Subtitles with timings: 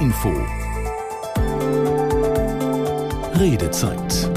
[0.00, 0.32] Info.
[3.32, 4.33] Redezeit.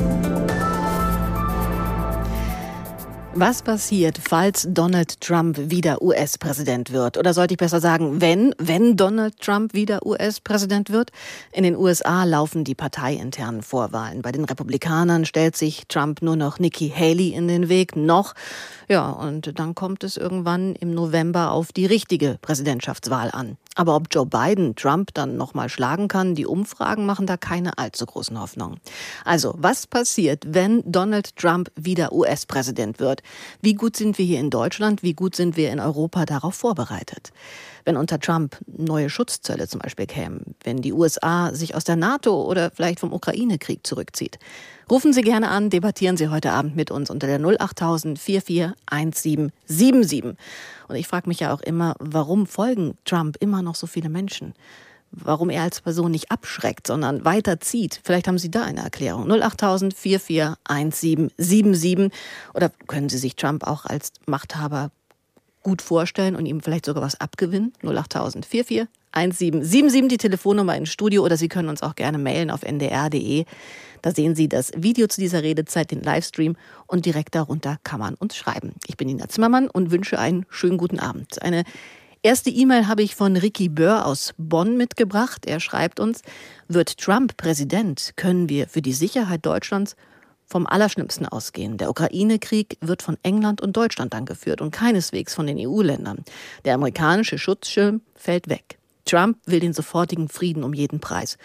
[3.39, 7.19] Was passiert, falls Donald Trump wieder US-Präsident wird?
[7.19, 11.11] Oder sollte ich besser sagen, wenn, wenn Donald Trump wieder US-Präsident wird?
[11.51, 14.23] In den USA laufen die parteiinternen Vorwahlen.
[14.23, 18.33] Bei den Republikanern stellt sich Trump nur noch Nikki Haley in den Weg, noch.
[18.87, 23.57] Ja, und dann kommt es irgendwann im November auf die richtige Präsidentschaftswahl an.
[23.75, 28.07] Aber ob Joe Biden Trump dann nochmal schlagen kann, die Umfragen machen da keine allzu
[28.07, 28.79] großen Hoffnungen.
[29.23, 33.21] Also, was passiert, wenn Donald Trump wieder US-Präsident wird?
[33.61, 35.03] Wie gut sind wir hier in Deutschland?
[35.03, 37.31] Wie gut sind wir in Europa darauf vorbereitet?
[37.85, 42.43] Wenn unter Trump neue Schutzzölle zum Beispiel kämen, wenn die USA sich aus der NATO
[42.43, 44.39] oder vielleicht vom Ukraine-Krieg zurückzieht.
[44.89, 50.37] Rufen Sie gerne an, debattieren Sie heute Abend mit uns unter der 08000 441777.
[50.87, 54.53] Und ich frage mich ja auch immer, warum folgen Trump immer noch so viele Menschen?
[55.23, 57.99] Warum er als Person nicht abschreckt, sondern weiterzieht?
[58.03, 59.31] Vielleicht haben Sie da eine Erklärung.
[59.31, 62.11] 08000 441777.
[62.53, 64.91] Oder können Sie sich Trump auch als Machthaber
[65.63, 67.73] gut vorstellen und ihm vielleicht sogar was abgewinnen?
[67.83, 71.25] 08000 441777, die Telefonnummer ins Studio.
[71.25, 73.45] Oder Sie können uns auch gerne mailen auf ndr.de.
[74.01, 78.15] Da sehen Sie das Video zu dieser Redezeit, den Livestream und direkt darunter kann man
[78.15, 78.73] uns schreiben.
[78.85, 81.41] Ich bin Nina Zimmermann und wünsche einen schönen guten Abend.
[81.41, 81.63] Eine
[82.27, 85.45] erste E-Mail habe ich von Ricky Böhr aus Bonn mitgebracht.
[85.45, 86.23] Er schreibt uns,
[86.67, 89.95] wird Trump Präsident, können wir für die Sicherheit Deutschlands
[90.45, 91.77] vom Allerschlimmsten ausgehen.
[91.77, 96.25] Der Ukraine-Krieg wird von England und Deutschland angeführt und keineswegs von den EU-Ländern.
[96.65, 98.77] Der amerikanische Schutzschirm fällt weg.
[99.05, 101.37] Trump will den sofortigen Frieden um jeden Preis.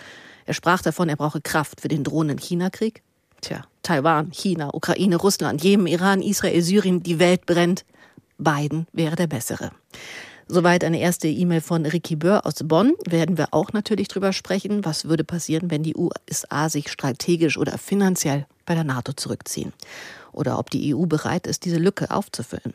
[0.46, 3.02] Er sprach davon, er brauche Kraft für den drohenden China-Krieg.
[3.40, 7.84] Tja, Taiwan, China, Ukraine, Russland, Jemen, Iran, Israel, Syrien, die Welt brennt.
[8.36, 9.70] Biden wäre der bessere.
[10.48, 12.94] Soweit eine erste E-Mail von Ricky Böhr aus Bonn.
[13.08, 17.78] Werden wir auch natürlich drüber sprechen, was würde passieren, wenn die USA sich strategisch oder
[17.78, 19.72] finanziell bei der NATO zurückziehen.
[20.32, 22.74] Oder ob die EU bereit ist, diese Lücke aufzufüllen.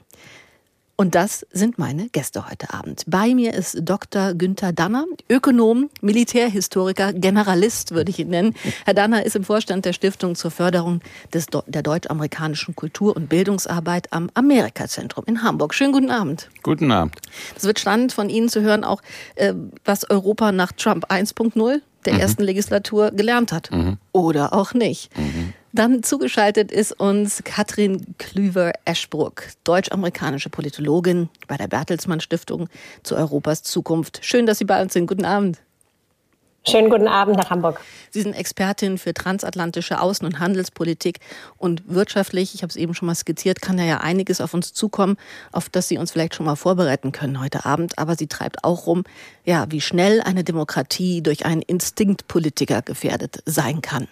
[0.99, 3.03] Und das sind meine Gäste heute Abend.
[3.05, 4.33] Bei mir ist Dr.
[4.33, 8.55] Günther Danner, Ökonom, Militärhistoriker, Generalist würde ich ihn nennen.
[8.83, 14.11] Herr Danner ist im Vorstand der Stiftung zur Förderung des, der deutsch-amerikanischen Kultur- und Bildungsarbeit
[14.11, 15.75] am Amerika-Zentrum in Hamburg.
[15.75, 16.49] Schönen guten Abend.
[16.63, 17.13] Guten Abend.
[17.55, 19.03] Es wird spannend von Ihnen zu hören, auch
[19.35, 19.53] äh,
[19.85, 22.19] was Europa nach Trump 1.0 der mhm.
[22.19, 23.69] ersten Legislatur gelernt hat.
[23.71, 23.97] Mhm.
[24.13, 25.15] Oder auch nicht.
[25.15, 25.53] Mhm.
[25.77, 32.67] Dann zugeschaltet ist uns Katrin Klüver-Eschbruck, deutsch-amerikanische Politologin bei der Bertelsmann Stiftung
[33.03, 34.21] zu Europas Zukunft.
[34.23, 35.05] Schön, dass Sie bei uns sind.
[35.05, 35.59] Guten Abend.
[36.67, 37.79] Schönen guten Abend nach Hamburg.
[38.09, 41.19] Sie sind Expertin für transatlantische Außen- und Handelspolitik
[41.57, 44.73] und wirtschaftlich, ich habe es eben schon mal skizziert, kann da ja einiges auf uns
[44.73, 45.15] zukommen,
[45.51, 47.99] auf das Sie uns vielleicht schon mal vorbereiten können heute Abend.
[47.99, 49.03] Aber sie treibt auch rum,
[49.45, 54.07] ja, wie schnell eine Demokratie durch einen Instinktpolitiker gefährdet sein kann.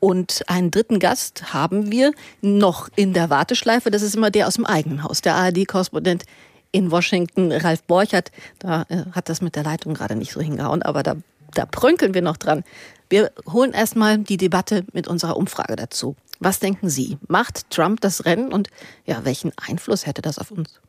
[0.00, 3.90] Und einen dritten Gast haben wir noch in der Warteschleife.
[3.90, 6.24] Das ist immer der aus dem eigenen Haus, der ARD-Korrespondent
[6.72, 8.32] in Washington, Ralf Borchert.
[8.58, 11.16] Da äh, hat das mit der Leitung gerade nicht so hingehauen, aber da,
[11.54, 12.64] da prünkeln wir noch dran.
[13.10, 16.16] Wir holen erstmal die Debatte mit unserer Umfrage dazu.
[16.38, 17.18] Was denken Sie?
[17.28, 18.68] Macht Trump das Rennen und
[19.04, 20.80] ja, welchen Einfluss hätte das auf uns?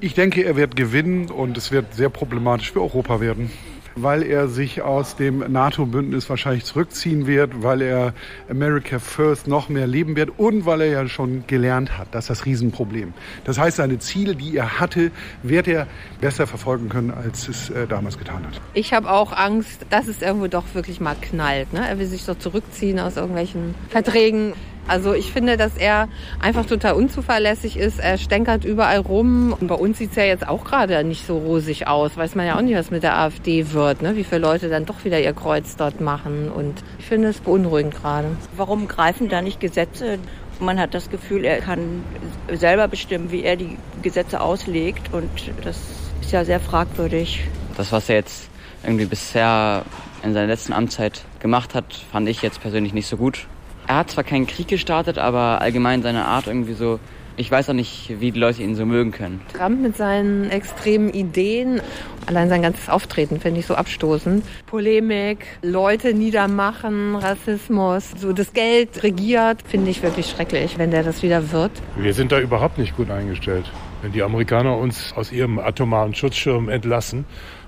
[0.00, 3.50] Ich denke, er wird gewinnen und es wird sehr problematisch für Europa werden
[3.94, 8.14] weil er sich aus dem NATO-Bündnis wahrscheinlich zurückziehen wird, weil er
[8.48, 12.08] America First noch mehr leben wird und weil er ja schon gelernt hat.
[12.12, 13.14] Das ist das Riesenproblem.
[13.44, 15.10] Das heißt, seine Ziele, die er hatte,
[15.42, 15.86] wird er
[16.20, 18.60] besser verfolgen können, als es äh, damals getan hat.
[18.74, 21.72] Ich habe auch Angst, dass es irgendwo doch wirklich mal knallt.
[21.72, 21.86] Ne?
[21.86, 24.52] Er will sich doch zurückziehen aus irgendwelchen Verträgen.
[24.88, 26.08] Also ich finde, dass er
[26.40, 27.98] einfach total unzuverlässig ist.
[27.98, 29.54] Er stänkert überall rum.
[29.58, 32.16] Und bei uns sieht es ja jetzt auch gerade nicht so rosig aus.
[32.16, 34.00] Weiß man ja auch nicht, was mit der AfD wird.
[34.00, 34.16] Ne?
[34.16, 36.50] Wie viele Leute dann doch wieder ihr Kreuz dort machen.
[36.50, 38.28] Und ich finde es beunruhigend gerade.
[38.56, 40.18] Warum greifen da nicht Gesetze?
[40.58, 42.02] Man hat das Gefühl, er kann
[42.50, 45.12] selber bestimmen, wie er die Gesetze auslegt.
[45.12, 45.30] Und
[45.64, 45.76] das
[46.22, 47.44] ist ja sehr fragwürdig.
[47.76, 48.48] Das, was er jetzt
[48.82, 49.84] irgendwie bisher
[50.22, 53.46] in seiner letzten Amtszeit gemacht hat, fand ich jetzt persönlich nicht so gut
[53.88, 57.00] er hat zwar keinen Krieg gestartet, aber allgemein seine Art irgendwie so,
[57.38, 59.40] ich weiß auch nicht, wie die Leute ihn so mögen können.
[59.56, 61.80] Trump mit seinen extremen Ideen,
[62.26, 64.44] allein sein ganzes Auftreten finde ich so abstoßend.
[64.66, 71.22] Polemik, Leute niedermachen, Rassismus, so das Geld regiert, finde ich wirklich schrecklich, wenn der das
[71.22, 71.72] wieder wird.
[71.96, 73.64] Wir sind da überhaupt nicht gut eingestellt.
[74.02, 77.24] Wenn die Amerikaner uns aus ihrem atomaren Schutzschirm entlassen,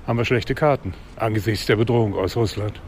[0.07, 2.79] haben wir schlechte Karten angesichts der Bedrohung aus Russland.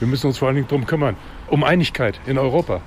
[0.00, 1.16] Wir müssen uns vor allen Dingen darum kümmern,
[1.52, 2.80] um Einigkeit in Europa.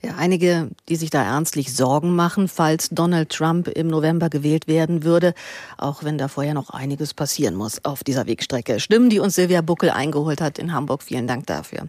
[0.00, 5.04] Ja, einige, die sich da ernstlich Sorgen machen, falls Donald Trump im November gewählt werden
[5.04, 5.34] würde,
[5.76, 8.80] auch wenn da vorher noch einiges passieren muss auf dieser Wegstrecke.
[8.80, 11.02] Stimmen, die uns Silvia Buckel eingeholt hat in Hamburg.
[11.02, 11.88] Vielen Dank dafür.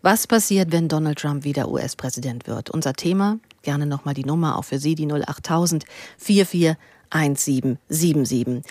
[0.00, 2.70] Was passiert, wenn Donald Trump wieder US-Präsident wird?
[2.70, 5.84] Unser Thema, gerne nochmal die Nummer auch für Sie, die 08000
[6.18, 6.76] 44
[7.10, 8.62] 1777.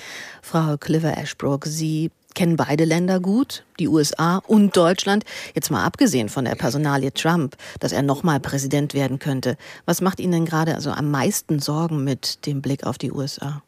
[0.41, 5.23] Frau Cliver Ashbrook, Sie kennen beide Länder gut, die USA und Deutschland.
[5.55, 9.57] Jetzt mal abgesehen von der Personalie Trump, dass er nochmal Präsident werden könnte.
[9.85, 13.61] Was macht Ihnen denn gerade also am meisten Sorgen mit dem Blick auf die USA?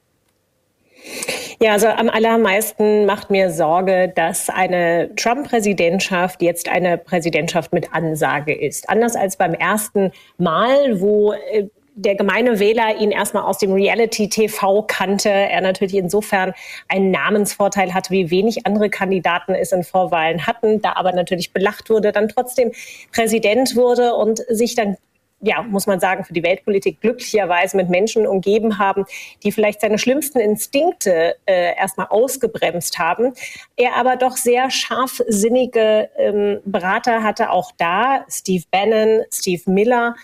[1.62, 8.54] Ja, also am allermeisten macht mir Sorge, dass eine Trump-Präsidentschaft jetzt eine Präsidentschaft mit Ansage
[8.54, 8.90] ist.
[8.90, 14.84] Anders als beim ersten Mal, wo äh, der gemeine Wähler ihn erstmal aus dem Reality-TV
[14.84, 15.30] kannte.
[15.30, 16.54] Er natürlich insofern
[16.90, 21.90] einen Namensvorteil hatte, wie wenig andere Kandidaten es in Vorwahlen hatten, da aber natürlich belacht
[21.90, 22.72] wurde, dann trotzdem
[23.14, 24.98] Präsident wurde und sich dann
[25.42, 29.06] ja, muss man sagen, für die Weltpolitik glücklicherweise mit Menschen umgeben haben,
[29.44, 33.34] die vielleicht seine schlimmsten Instinkte äh, erstmal ausgebremst haben.
[33.76, 40.16] Er aber doch sehr scharfsinnige ähm, Berater hatte, auch da Steve Bannon, Steve Miller,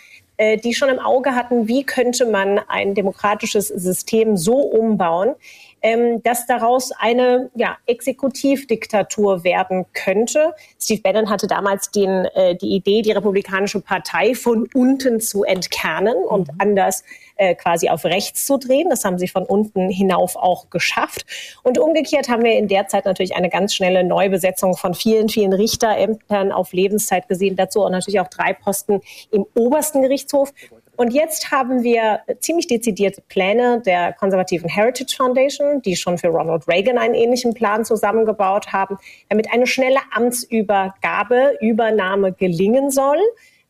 [0.41, 5.35] äh, die schon im Auge hatten, wie könnte man ein demokratisches System so umbauen,
[5.83, 10.55] ähm, dass daraus eine ja, Exekutivdiktatur werden könnte.
[10.81, 16.15] Steve Bannon hatte damals den, äh, die Idee, die Republikanische Partei von unten zu entkernen
[16.15, 16.55] und mhm.
[16.57, 17.03] anders
[17.41, 18.91] äh, quasi auf rechts zu drehen.
[18.91, 21.25] Das haben sie von unten hinauf auch geschafft.
[21.63, 25.51] Und umgekehrt haben wir in der Zeit natürlich eine ganz schnelle Neubesetzung von vielen, vielen
[25.51, 27.55] Richterämtern auf Lebenszeit gesehen.
[27.55, 29.01] Dazu auch natürlich auch drei Posten
[29.31, 30.53] im obersten Gerichtshof.
[30.97, 36.67] Und jetzt haben wir ziemlich dezidierte Pläne der konservativen Heritage Foundation, die schon für Ronald
[36.67, 38.99] Reagan einen ähnlichen Plan zusammengebaut haben,
[39.29, 43.17] damit eine schnelle Amtsübergabe, Übernahme gelingen soll.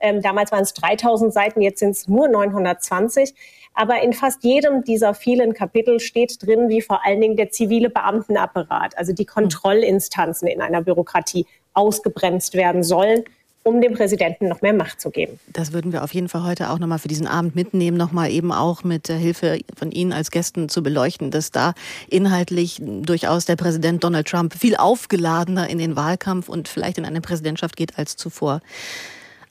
[0.02, 3.34] Ähm, damals waren es 3000 Seiten, jetzt sind es nur 920.
[3.74, 7.90] Aber in fast jedem dieser vielen Kapitel steht drin, wie vor allen Dingen der zivile
[7.90, 13.24] Beamtenapparat, also die Kontrollinstanzen in einer Bürokratie ausgebremst werden sollen
[13.64, 15.40] um dem Präsidenten noch mehr Macht zu geben.
[15.48, 18.52] Das würden wir auf jeden Fall heute auch nochmal für diesen Abend mitnehmen, nochmal eben
[18.52, 21.74] auch mit der Hilfe von Ihnen als Gästen zu beleuchten, dass da
[22.10, 27.22] inhaltlich durchaus der Präsident Donald Trump viel aufgeladener in den Wahlkampf und vielleicht in eine
[27.22, 28.62] Präsidentschaft geht als zuvor.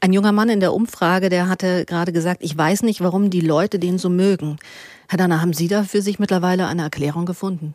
[0.01, 3.43] Ein junger Mann in der Umfrage, der hatte gerade gesagt, ich weiß nicht, warum die
[3.43, 4.59] Leute den so mögen.
[5.09, 7.75] Herr Danner, haben Sie da für sich mittlerweile eine Erklärung gefunden?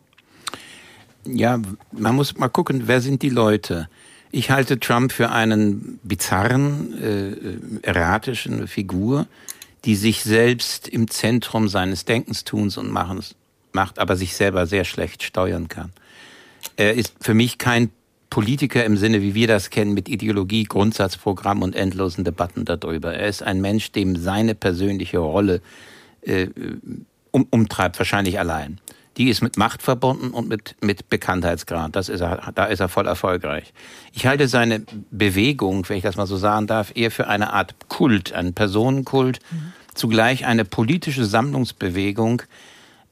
[1.25, 1.59] Ja,
[1.91, 3.89] man muss mal gucken, wer sind die Leute?
[4.31, 9.27] Ich halte Trump für einen bizarren, äh, erratischen Figur,
[9.85, 13.35] die sich selbst im Zentrum seines Denkens, Tuns und Machens
[13.71, 15.91] macht, aber sich selber sehr schlecht steuern kann.
[16.75, 17.91] Er ist für mich kein
[18.29, 23.13] Politiker im Sinne, wie wir das kennen, mit Ideologie, Grundsatzprogramm und endlosen Debatten darüber.
[23.13, 25.61] Er ist ein Mensch, dem seine persönliche Rolle
[26.21, 26.47] äh,
[27.31, 28.79] um, umtreibt, wahrscheinlich allein
[29.17, 31.95] die ist mit Macht verbunden und mit, mit Bekanntheitsgrad.
[31.95, 33.73] Das ist er, da ist er voll erfolgreich.
[34.13, 37.75] Ich halte seine Bewegung, wenn ich das mal so sagen darf, eher für eine Art
[37.87, 39.73] Kult, einen Personenkult, mhm.
[39.93, 42.41] zugleich eine politische Sammlungsbewegung,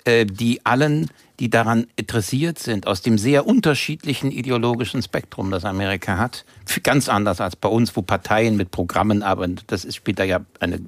[0.06, 1.10] die allen,
[1.40, 6.46] die daran interessiert sind, aus dem sehr unterschiedlichen ideologischen Spektrum, das Amerika hat,
[6.84, 10.80] ganz anders als bei uns, wo Parteien mit Programmen arbeiten, das spielt da ja eine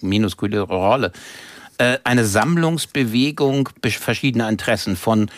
[0.00, 1.12] minuskule Rolle
[1.78, 5.30] äh, eine Sammlungsbewegung verschiedener Interessen von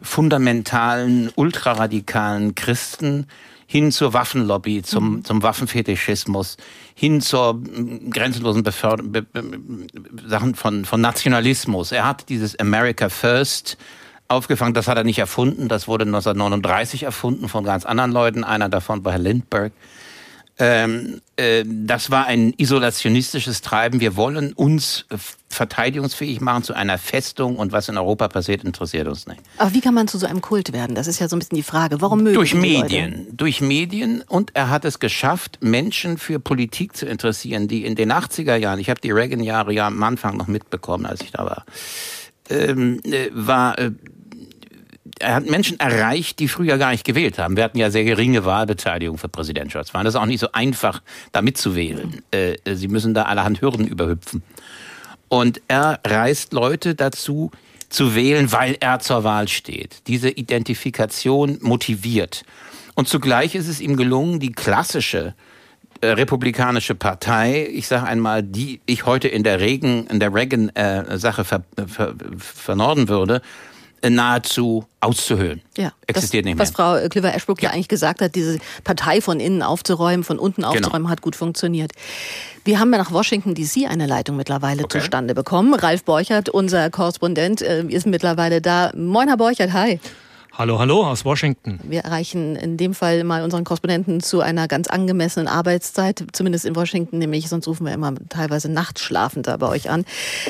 [0.00, 3.26] fundamentalen, ultraradikalen Christen
[3.66, 5.24] hin zur Waffenlobby, zum, mhm.
[5.24, 6.56] zum Waffenfetischismus,
[6.94, 9.42] hin zur mm, grenzenlosen Beförder Be Be
[10.26, 11.92] Sachen von, von Nationalismus.
[11.92, 13.76] Er hat dieses America First
[14.28, 18.68] aufgefangen, das hat er nicht erfunden, das wurde 1939 erfunden von ganz anderen Leuten, einer
[18.68, 19.72] davon war Herr Lindbergh.
[20.58, 24.00] Ähm, äh, das war ein isolationistisches Treiben.
[24.00, 25.04] Wir wollen uns
[25.48, 29.40] verteidigungsfähig machen zu einer Festung und was in Europa passiert, interessiert uns nicht.
[29.58, 30.94] Aber wie kann man zu so einem Kult werden?
[30.94, 32.00] Das ist ja so ein bisschen die Frage.
[32.00, 33.18] Warum mögen Durch Medien.
[33.18, 33.34] Leute?
[33.34, 38.10] Durch Medien und er hat es geschafft, Menschen für Politik zu interessieren, die in den
[38.10, 41.66] 80er Jahren, ich habe die Reagan-Jahre ja am Anfang noch mitbekommen, als ich da war,
[42.48, 43.90] ähm, äh, war äh,
[45.18, 47.56] er hat Menschen erreicht, die früher gar nicht gewählt haben.
[47.56, 50.04] Wir hatten ja sehr geringe Wahlbeteiligung für Präsidentschaftswahlen.
[50.04, 52.22] Das ist auch nicht so einfach, da mitzuwählen.
[52.30, 54.42] Äh, sie müssen da allerhand Hürden überhüpfen.
[55.28, 57.50] Und er reißt Leute dazu,
[57.88, 60.02] zu wählen, weil er zur Wahl steht.
[60.06, 62.44] Diese Identifikation motiviert.
[62.94, 65.34] Und zugleich ist es ihm gelungen, die klassische
[66.00, 71.42] äh, republikanische Partei, ich sage einmal, die ich heute in der Reagan, in der Reagan-Sache
[71.42, 73.40] äh, ver, ver, vernorden würde, äh,
[74.08, 75.62] nahezu auszuhöhlen.
[75.76, 76.62] Ja, Existiert das, nicht mehr.
[76.62, 77.68] Was Frau Cliver-Ashbrook ja.
[77.68, 77.74] ja.
[77.74, 80.68] eigentlich gesagt hat, diese Partei von innen aufzuräumen, von unten genau.
[80.68, 81.10] aufzuräumen, genau.
[81.10, 81.92] hat gut funktioniert.
[82.64, 85.00] Wir haben ja nach Washington DC eine Leitung mittlerweile okay.
[85.00, 85.74] zustande bekommen.
[85.74, 88.90] Ralf Borchert, unser Korrespondent, äh, ist mittlerweile da.
[88.96, 90.00] Moin, Herr Borchert, hi.
[90.58, 91.80] Hallo, hallo aus Washington.
[91.82, 96.74] Wir erreichen in dem Fall mal unseren Korrespondenten zu einer ganz angemessenen Arbeitszeit, zumindest in
[96.74, 100.06] Washington, nämlich sonst rufen wir immer teilweise nachtschlafend da bei euch an.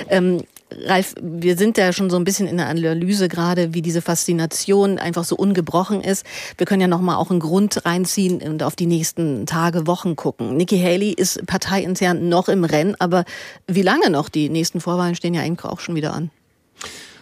[0.08, 4.02] Ähm, Ralf, wir sind ja schon so ein bisschen in der Analyse gerade, wie diese
[4.02, 6.26] Faszination einfach so ungebrochen ist.
[6.58, 10.16] Wir können ja noch mal auch einen Grund reinziehen und auf die nächsten Tage, Wochen
[10.16, 10.56] gucken.
[10.56, 13.24] Nikki Haley ist parteiintern noch im Rennen, aber
[13.68, 14.28] wie lange noch?
[14.28, 16.30] Die nächsten Vorwahlen stehen ja eigentlich auch schon wieder an.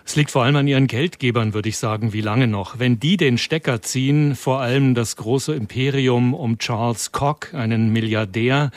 [0.06, 2.78] Es liegt vor allem an ihren Geldgebern, würde ich sagen, wie lange noch.
[2.78, 8.70] Wenn die den Stecker ziehen, vor allem das große Imperium um Charles Koch, einen Milliardär,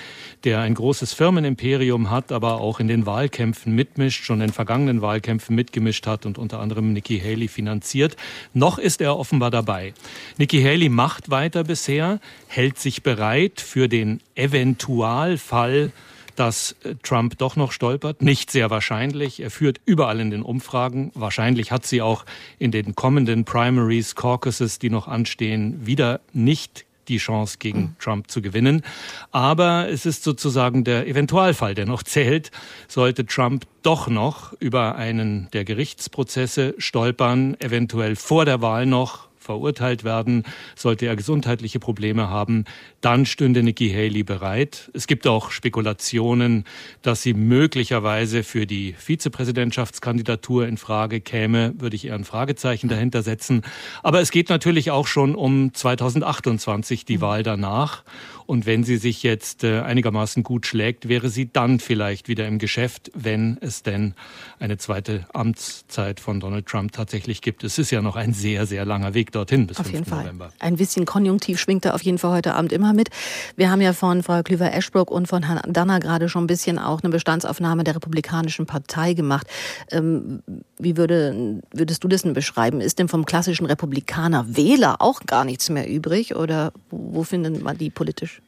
[0.46, 5.53] der ein großes Firmenimperium hat, aber auch in den Wahlkämpfen mitmischt, schon in vergangenen Wahlkämpfen
[5.53, 8.15] mitgemischt hat und unter anderem Nikki Haley finanziert.
[8.53, 9.93] Noch ist er offenbar dabei.
[10.38, 15.91] Nikki Haley macht weiter bisher, hält sich bereit für den Eventualfall,
[16.38, 18.22] dass äh, Trump doch noch stolpert.
[18.22, 19.41] Nicht sehr wahrscheinlich.
[19.41, 21.12] Er führt überall in den Umfragen.
[21.13, 22.25] Wahrscheinlich hat sie auch
[22.60, 27.96] in den kommenden Primaries, Caucuses, die noch anstehen, wieder nicht die Chance gegen mhm.
[28.00, 28.84] Trump zu gewinnen.
[29.32, 32.51] Aber es ist sozusagen der Eventualfall, der noch zählt.
[32.88, 40.04] Sollte Trump doch noch über einen der Gerichtsprozesse stolpern, eventuell vor der Wahl noch verurteilt
[40.04, 40.44] werden,
[40.75, 42.66] sollte er gesundheitliche Probleme haben,
[43.01, 44.92] dann stünde Nikki Haley bereit.
[44.94, 46.66] Es gibt auch Spekulationen,
[47.01, 53.24] dass sie möglicherweise für die Vizepräsidentschaftskandidatur in Frage käme, würde ich eher ein Fragezeichen dahinter
[53.24, 53.62] setzen.
[54.04, 58.04] Aber es geht natürlich auch schon um 2028, die Wahl danach.
[58.48, 62.60] Und wenn sie sich jetzt äh, einigermaßen gut schlägt, wäre sie dann vielleicht wieder im
[62.60, 64.13] Geschäft, wenn es denn
[64.58, 67.66] eine zweite Amtszeit von Donald Trump tatsächlich gibt.
[67.66, 69.94] Es ist ja noch ein sehr, sehr langer Weg dorthin bis auf 5.
[69.94, 70.24] jeden Fall.
[70.24, 70.51] November.
[70.60, 73.10] Ein bisschen Konjunktiv schwingt da auf jeden Fall heute Abend immer mit.
[73.56, 77.01] Wir haben ja von Frau Klüver-Eschbrook und von Herrn Danner gerade schon ein bisschen auch
[77.01, 79.48] eine Bestandsaufnahme der Republikanischen Partei gemacht.
[79.91, 80.41] Ähm,
[80.77, 82.82] wie würde, würdest du das denn beschreiben?
[82.82, 87.77] Ist denn vom klassischen Republikaner Wähler auch gar nichts mehr übrig oder wo findet man
[87.77, 88.41] die politisch?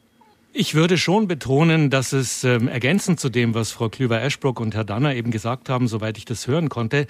[0.51, 4.84] Ich würde schon betonen, dass es ähm, ergänzend zu dem, was Frau Klüver-Eschbrock und Herr
[4.84, 7.05] Danner eben gesagt haben, soweit ich das hören konnte,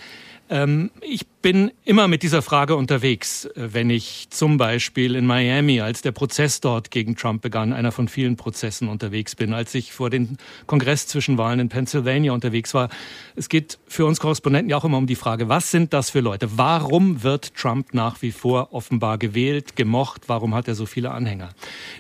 [1.01, 6.01] ich bin immer mit dieser Frage unterwegs, äh, wenn ich zum Beispiel in Miami, als
[6.01, 10.09] der Prozess dort gegen Trump begann, einer von vielen Prozessen unterwegs bin, als ich vor
[10.09, 12.89] den Kongress-Zwischenwahlen in Pennsylvania unterwegs war.
[13.35, 16.19] Es geht für uns Korrespondenten ja auch immer um die Frage, was sind das für
[16.19, 16.57] Leute?
[16.57, 20.23] Warum wird Trump nach wie vor offenbar gewählt, gemocht?
[20.27, 21.49] Warum hat er so viele Anhänger?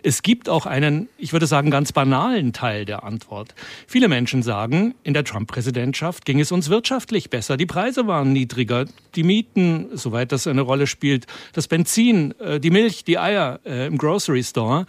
[0.03, 3.55] Es gibt auch einen, ich würde sagen, ganz banalen Teil der Antwort.
[3.87, 7.55] Viele Menschen sagen, in der Trump-Präsidentschaft ging es uns wirtschaftlich besser.
[7.55, 8.85] Die Preise waren niedriger.
[9.15, 13.87] Die Mieten, soweit das eine Rolle spielt, das Benzin, äh, die Milch, die Eier äh,
[13.87, 14.85] im Grocery Store.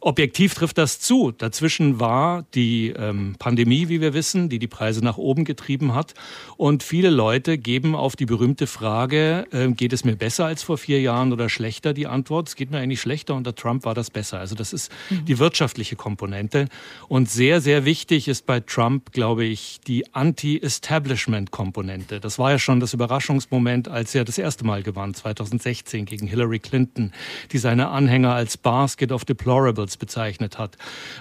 [0.00, 1.32] Objektiv trifft das zu.
[1.32, 6.14] Dazwischen war die ähm, Pandemie, wie wir wissen, die die Preise nach oben getrieben hat.
[6.56, 10.78] Und viele Leute geben auf die berühmte Frage, äh, geht es mir besser als vor
[10.78, 13.34] vier Jahren oder schlechter, die Antwort, es geht mir eigentlich schlechter.
[13.34, 14.38] Unter Trump war das besser.
[14.38, 15.24] Also das ist mhm.
[15.24, 16.68] die wirtschaftliche Komponente.
[17.08, 22.20] Und sehr, sehr wichtig ist bei Trump, glaube ich, die Anti-Establishment-Komponente.
[22.20, 26.60] Das war ja schon das Überraschungsmoment, als er das erste Mal gewann, 2016 gegen Hillary
[26.60, 27.10] Clinton,
[27.50, 30.76] die seine Anhänger als Basket of Deplorables Turtles bezeichnet hat,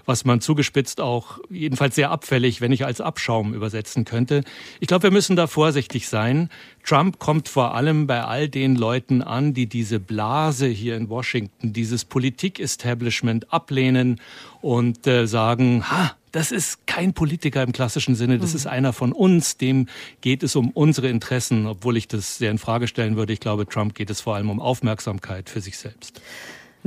[0.06, 4.44] was man zugespitzt auch jedenfalls sehr abfällig, wenn ich als Abschaum übersetzen könnte.
[4.80, 6.50] Ich glaube, wir müssen da vorsichtig sein.
[6.84, 11.74] Trump kommt vor allem bei all den Leuten an, die diese Blase hier in Washington,
[11.74, 14.20] dieses Politik-Establishment ablehnen
[14.62, 19.12] und äh, sagen, ha, das ist kein Politiker im klassischen Sinne, das ist einer von
[19.12, 19.88] uns, dem
[20.22, 23.34] geht es um unsere Interessen, obwohl ich das sehr in Frage stellen würde.
[23.34, 26.22] Ich glaube, Trump geht es vor allem um Aufmerksamkeit für sich selbst.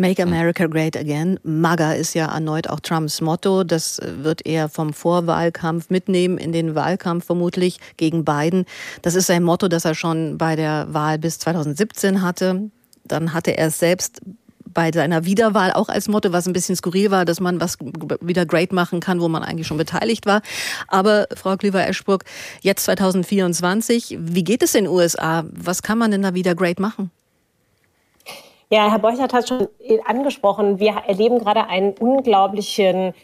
[0.00, 1.38] Make America Great Again.
[1.42, 3.64] MAGA ist ja erneut auch Trumps Motto.
[3.64, 8.64] Das wird er vom Vorwahlkampf mitnehmen in den Wahlkampf vermutlich gegen Biden.
[9.02, 12.71] Das ist sein Motto, das er schon bei der Wahl bis 2017 hatte.
[13.04, 14.23] Dann hatte er es selbst
[14.73, 17.76] bei seiner Wiederwahl auch als Motto, was ein bisschen skurril war, dass man was
[18.23, 20.40] wieder great machen kann, wo man eigentlich schon beteiligt war.
[20.88, 22.25] Aber Frau Klüver-Eschburg,
[22.62, 25.45] jetzt 2024, wie geht es in den USA?
[25.50, 27.11] Was kann man denn da wieder great machen?
[28.73, 29.67] Ja, Herr Borchert hat schon
[30.05, 33.15] angesprochen, wir erleben gerade einen unglaublichen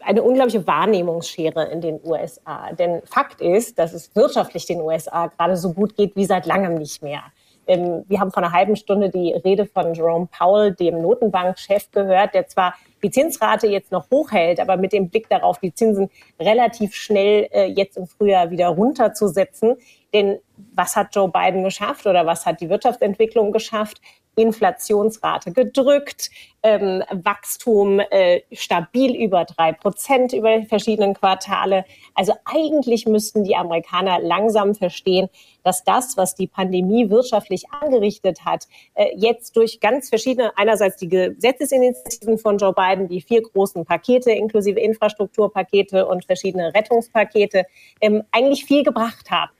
[0.00, 2.72] eine unglaubliche Wahrnehmungsschere in den USA.
[2.72, 6.74] Denn Fakt ist, dass es wirtschaftlich den USA gerade so gut geht wie seit langem
[6.74, 7.22] nicht mehr.
[7.66, 12.34] Ähm, wir haben vor einer halben Stunde die Rede von Jerome Powell, dem Notenbankchef, gehört,
[12.34, 16.94] der zwar die Zinsrate jetzt noch hochhält, aber mit dem Blick darauf, die Zinsen relativ
[16.94, 19.76] schnell äh, jetzt im Frühjahr wieder runterzusetzen.
[20.12, 20.38] Denn
[20.74, 24.00] was hat Joe Biden geschafft oder was hat die Wirtschaftsentwicklung geschafft?
[24.36, 26.30] Inflationsrate gedrückt,
[26.62, 31.84] ähm, Wachstum äh, stabil über drei Prozent über verschiedenen Quartale.
[32.14, 35.28] Also eigentlich müssten die Amerikaner langsam verstehen,
[35.64, 41.08] dass das, was die Pandemie wirtschaftlich angerichtet hat, äh, jetzt durch ganz verschiedene, einerseits die
[41.08, 47.64] Gesetzesinitiativen von Joe Biden, die vier großen Pakete inklusive Infrastrukturpakete und verschiedene Rettungspakete,
[48.00, 49.50] ähm, eigentlich viel gebracht haben.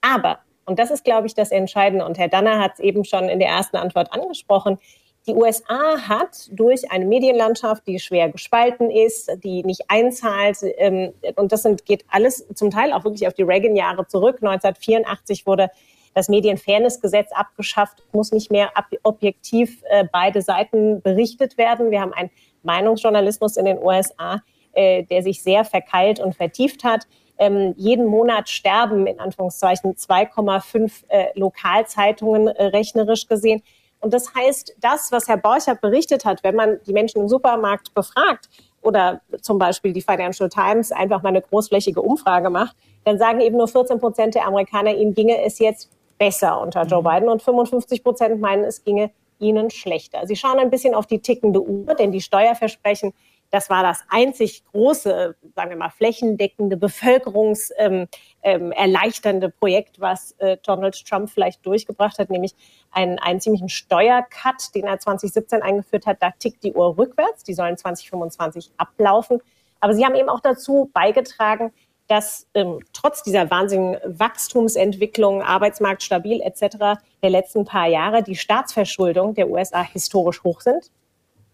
[0.00, 2.04] Aber und das ist, glaube ich, das Entscheidende.
[2.04, 4.78] Und Herr Danner hat es eben schon in der ersten Antwort angesprochen.
[5.26, 11.52] Die USA hat durch eine Medienlandschaft, die schwer gespalten ist, die nicht einzahlt, ähm, und
[11.52, 14.36] das sind, geht alles zum Teil auch wirklich auf die Reagan-Jahre zurück.
[14.42, 15.70] 1984 wurde
[16.14, 18.70] das Medienfairnessgesetz abgeschafft, muss nicht mehr
[19.02, 21.90] objektiv äh, beide Seiten berichtet werden.
[21.90, 22.30] Wir haben einen
[22.62, 27.06] Meinungsjournalismus in den USA, äh, der sich sehr verkeilt und vertieft hat
[27.38, 33.62] ähm, jeden Monat sterben in Anführungszeichen 2,5 äh, Lokalzeitungen äh, rechnerisch gesehen.
[34.00, 37.94] Und das heißt, das, was Herr Borchert berichtet hat, wenn man die Menschen im Supermarkt
[37.94, 38.48] befragt
[38.82, 43.56] oder zum Beispiel die Financial Times einfach mal eine großflächige Umfrage macht, dann sagen eben
[43.56, 47.06] nur 14 Prozent der Amerikaner, ihnen ginge es jetzt besser unter Joe mhm.
[47.06, 50.26] Biden und 55 Prozent meinen, es ginge ihnen schlechter.
[50.26, 53.12] Sie schauen ein bisschen auf die tickende Uhr, denn die Steuerversprechen
[53.50, 60.58] das war das einzig große, sagen wir mal, flächendeckende, bevölkerungserleichternde ähm, ähm, Projekt, was äh,
[60.64, 62.54] Donald Trump vielleicht durchgebracht hat, nämlich
[62.90, 66.22] einen, einen ziemlichen Steuercut, den er 2017 eingeführt hat.
[66.22, 67.44] Da tickt die Uhr rückwärts.
[67.44, 69.40] Die sollen 2025 ablaufen.
[69.80, 71.72] Aber sie haben eben auch dazu beigetragen,
[72.08, 77.00] dass ähm, trotz dieser wahnsinnigen Wachstumsentwicklung, Arbeitsmarkt stabil etc.
[77.22, 80.90] der letzten paar Jahre die Staatsverschuldung der USA historisch hoch sind.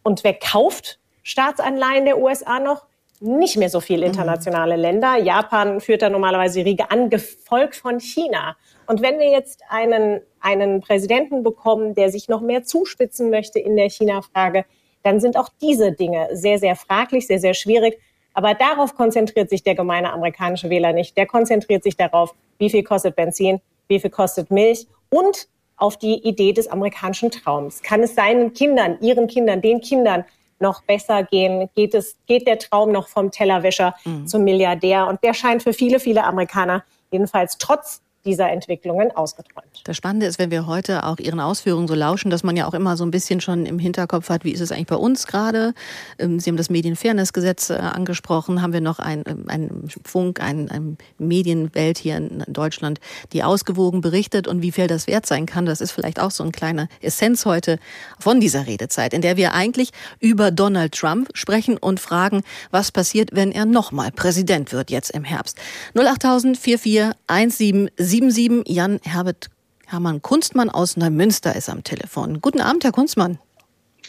[0.02, 2.86] Und wer kauft Staatsanleihen der USA noch,
[3.20, 5.16] nicht mehr so viele internationale Länder.
[5.16, 8.56] Japan führt da normalerweise die Riege an, gefolgt von China.
[8.86, 13.76] Und wenn wir jetzt einen, einen Präsidenten bekommen, der sich noch mehr zuspitzen möchte in
[13.76, 14.66] der China-Frage,
[15.02, 17.98] dann sind auch diese Dinge sehr, sehr fraglich, sehr, sehr schwierig.
[18.34, 21.16] Aber darauf konzentriert sich der gemeine amerikanische Wähler nicht.
[21.16, 26.26] Der konzentriert sich darauf, wie viel kostet Benzin, wie viel kostet Milch und auf die
[26.26, 27.82] Idee des amerikanischen Traums.
[27.82, 30.24] Kann es seinen Kindern, ihren Kindern, den Kindern
[30.64, 31.68] noch besser gehen?
[31.76, 34.26] Geht, es, geht der Traum noch vom Tellerwäscher mhm.
[34.26, 35.06] zum Milliardär?
[35.06, 39.66] Und der scheint für viele, viele Amerikaner jedenfalls trotz dieser Entwicklungen ausgeträumt.
[39.84, 42.74] Das Spannende ist, wenn wir heute auch Ihren Ausführungen so lauschen, dass man ja auch
[42.74, 45.74] immer so ein bisschen schon im Hinterkopf hat, wie ist es eigentlich bei uns gerade?
[46.18, 48.62] Ähm, Sie haben das Medienfairnessgesetz äh, angesprochen.
[48.62, 53.00] Haben wir noch ein, ähm, ein Funk, ein, ein Medienwelt hier in Deutschland,
[53.32, 55.66] die ausgewogen berichtet und wie viel das wert sein kann?
[55.66, 57.78] Das ist vielleicht auch so ein kleiner Essenz heute
[58.18, 63.30] von dieser Redezeit, in der wir eigentlich über Donald Trump sprechen und fragen, was passiert,
[63.32, 65.58] wenn er nochmal Präsident wird jetzt im Herbst.
[65.94, 69.50] 08000 4417 77 Jan Herbert
[69.86, 72.40] Hermann Kunstmann aus Neumünster ist am Telefon.
[72.40, 73.40] Guten Abend, Herr Kunstmann.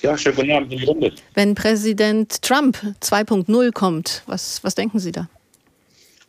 [0.03, 1.11] Ja, schönen guten Abend in die Runde.
[1.33, 5.27] Wenn Präsident Trump 2.0 kommt, was, was denken Sie da?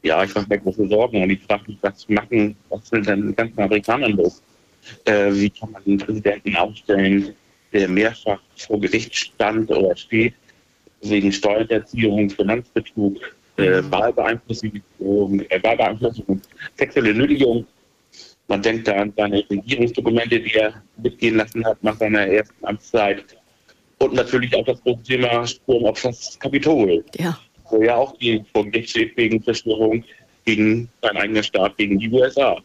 [0.03, 3.29] Ja, ich mache mir große Sorgen und ich frage mich, was machen, was sind denn
[3.29, 4.41] die ganzen Amerikanern los?
[5.05, 7.35] Äh, wie kann man einen Präsidenten aufstellen,
[7.75, 10.33] der mehrfach vor Gericht stand oder steht,
[11.03, 13.19] wegen Steuererziehung, Finanzbetrug,
[13.57, 13.83] äh.
[13.91, 14.73] Wahlbeeinflussung,
[15.49, 16.41] äh, Wahlbeeinflussung,
[16.77, 17.67] sexuelle Nötigung.
[18.49, 23.25] Man denkt da an seine Regierungsdokumente, die er mitgehen lassen hat nach seiner ersten Amtszeit.
[23.99, 27.05] Und natürlich auch das große Thema Sturm auf das Kapitol.
[27.17, 27.39] Ja.
[27.71, 30.05] Wo ja auch die vor Gericht steht wegen Verschwörung
[30.45, 32.63] gegen seinen eigenen Staat, gegen die USA.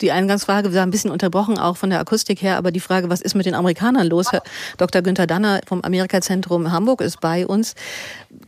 [0.00, 3.20] Die Eingangsfrage war ein bisschen unterbrochen, auch von der Akustik her, aber die Frage, was
[3.20, 4.32] ist mit den Amerikanern los?
[4.32, 4.42] Herr
[4.76, 5.02] Dr.
[5.02, 7.74] Günther Danner vom Amerikazentrum Hamburg ist bei uns.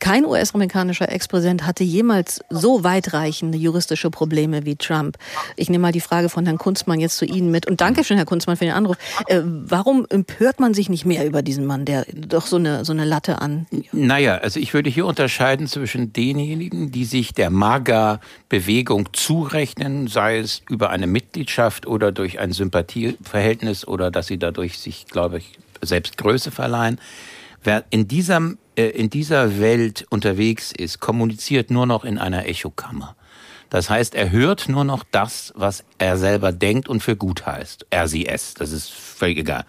[0.01, 5.17] Kein US-amerikanischer Ex-Präsident hatte jemals so weitreichende juristische Probleme wie Trump.
[5.55, 7.67] Ich nehme mal die Frage von Herrn Kunstmann jetzt zu Ihnen mit.
[7.67, 8.97] Und danke schön, Herr Kunstmann, für den Anruf.
[9.29, 12.93] Äh, warum empört man sich nicht mehr über diesen Mann, der doch so eine, so
[12.93, 13.67] eine Latte an?
[13.93, 20.63] Naja, also ich würde hier unterscheiden zwischen denjenigen, die sich der MAGA-Bewegung zurechnen, sei es
[20.69, 25.59] über eine Mitgliedschaft Mitgliedschaft oder durch ein Sympathieverhältnis oder dass sie dadurch sich, glaube ich,
[25.83, 26.99] selbst Größe verleihen.
[27.63, 33.17] Wer in dieser, äh, in dieser Welt unterwegs ist, kommuniziert nur noch in einer Echokammer.
[33.69, 37.85] Das heißt, er hört nur noch das, was er selber denkt und für gut heißt.
[37.91, 38.55] Er, sie, es.
[38.55, 39.67] Das ist völlig egal.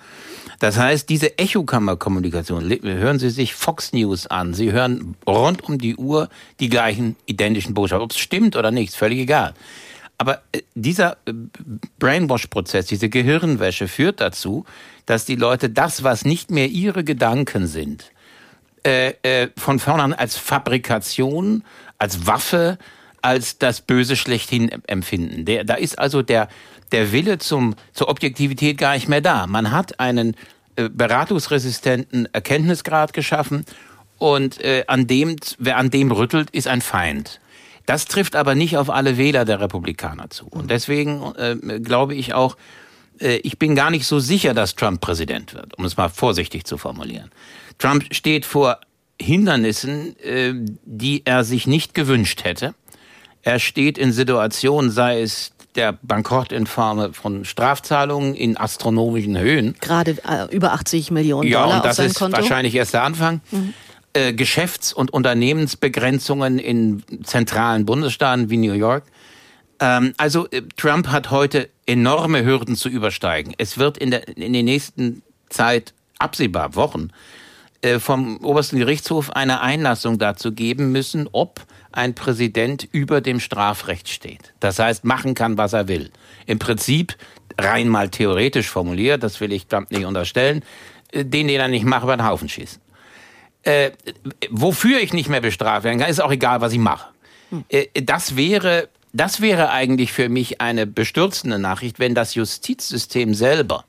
[0.60, 4.54] Das heißt, diese Echokammerkommunikation, hören Sie sich Fox News an.
[4.54, 8.06] Sie hören rund um die Uhr die gleichen identischen Botschaften.
[8.06, 9.54] Ob es stimmt oder nicht, ist völlig egal.
[10.18, 11.34] Aber äh, dieser äh,
[12.00, 14.66] Brainwash-Prozess, diese Gehirnwäsche führt dazu,
[15.06, 18.12] dass die Leute das, was nicht mehr ihre Gedanken sind,
[18.84, 21.64] äh, von vornherein als Fabrikation,
[21.98, 22.78] als Waffe,
[23.22, 25.46] als das Böse schlechthin empfinden.
[25.46, 26.48] Der, da ist also der,
[26.92, 29.48] der Wille zum, zur Objektivität gar nicht mehr da.
[29.48, 30.36] Man hat einen
[30.76, 33.66] beratungsresistenten Erkenntnisgrad geschaffen
[34.20, 37.42] und an dem, wer an dem rüttelt, ist ein Feind.
[37.88, 40.46] Das trifft aber nicht auf alle Wähler der Republikaner zu.
[40.46, 42.58] Und deswegen äh, glaube ich auch,
[43.20, 46.66] äh, ich bin gar nicht so sicher, dass Trump Präsident wird, um es mal vorsichtig
[46.66, 47.32] zu formulieren.
[47.80, 48.80] Trump steht vor
[49.20, 52.76] Hindernissen, äh, die er sich nicht gewünscht hätte.
[53.42, 59.76] Er steht in Situationen, sei es der Bankrott in Form von Strafzahlungen in astronomischen Höhen.
[59.80, 62.36] Gerade äh, über 80 Millionen ja, Dollar und das auf ist Konto.
[62.36, 63.40] wahrscheinlich erst der Anfang.
[63.52, 63.74] Mhm.
[64.18, 69.04] Äh, Geschäfts- und Unternehmensbegrenzungen in zentralen Bundesstaaten wie New York.
[69.80, 73.54] Ähm, also äh, Trump hat heute enorme Hürden zu übersteigen.
[73.60, 77.10] Es wird in der in der nächsten Zeit absehbar Wochen
[77.84, 84.10] äh, vom obersten Gerichtshof eine Einlassung dazu geben müssen, ob ein Präsident über dem Strafrecht
[84.10, 84.56] steht.
[84.60, 86.10] Das heißt, machen kann, was er will.
[86.48, 87.16] Im Prinzip,
[87.56, 90.64] rein mal theoretisch formuliert, das will ich Trump nicht unterstellen,
[91.14, 92.82] den, den er nicht macht, über den Haufen schießen.
[93.68, 93.92] Äh,
[94.50, 97.10] wofür ich nicht mehr bestraft werden kann, ist auch egal, was ich mache.
[97.68, 103.84] Äh, das wäre, das wäre eigentlich für mich eine bestürzende Nachricht, wenn das Justizsystem selber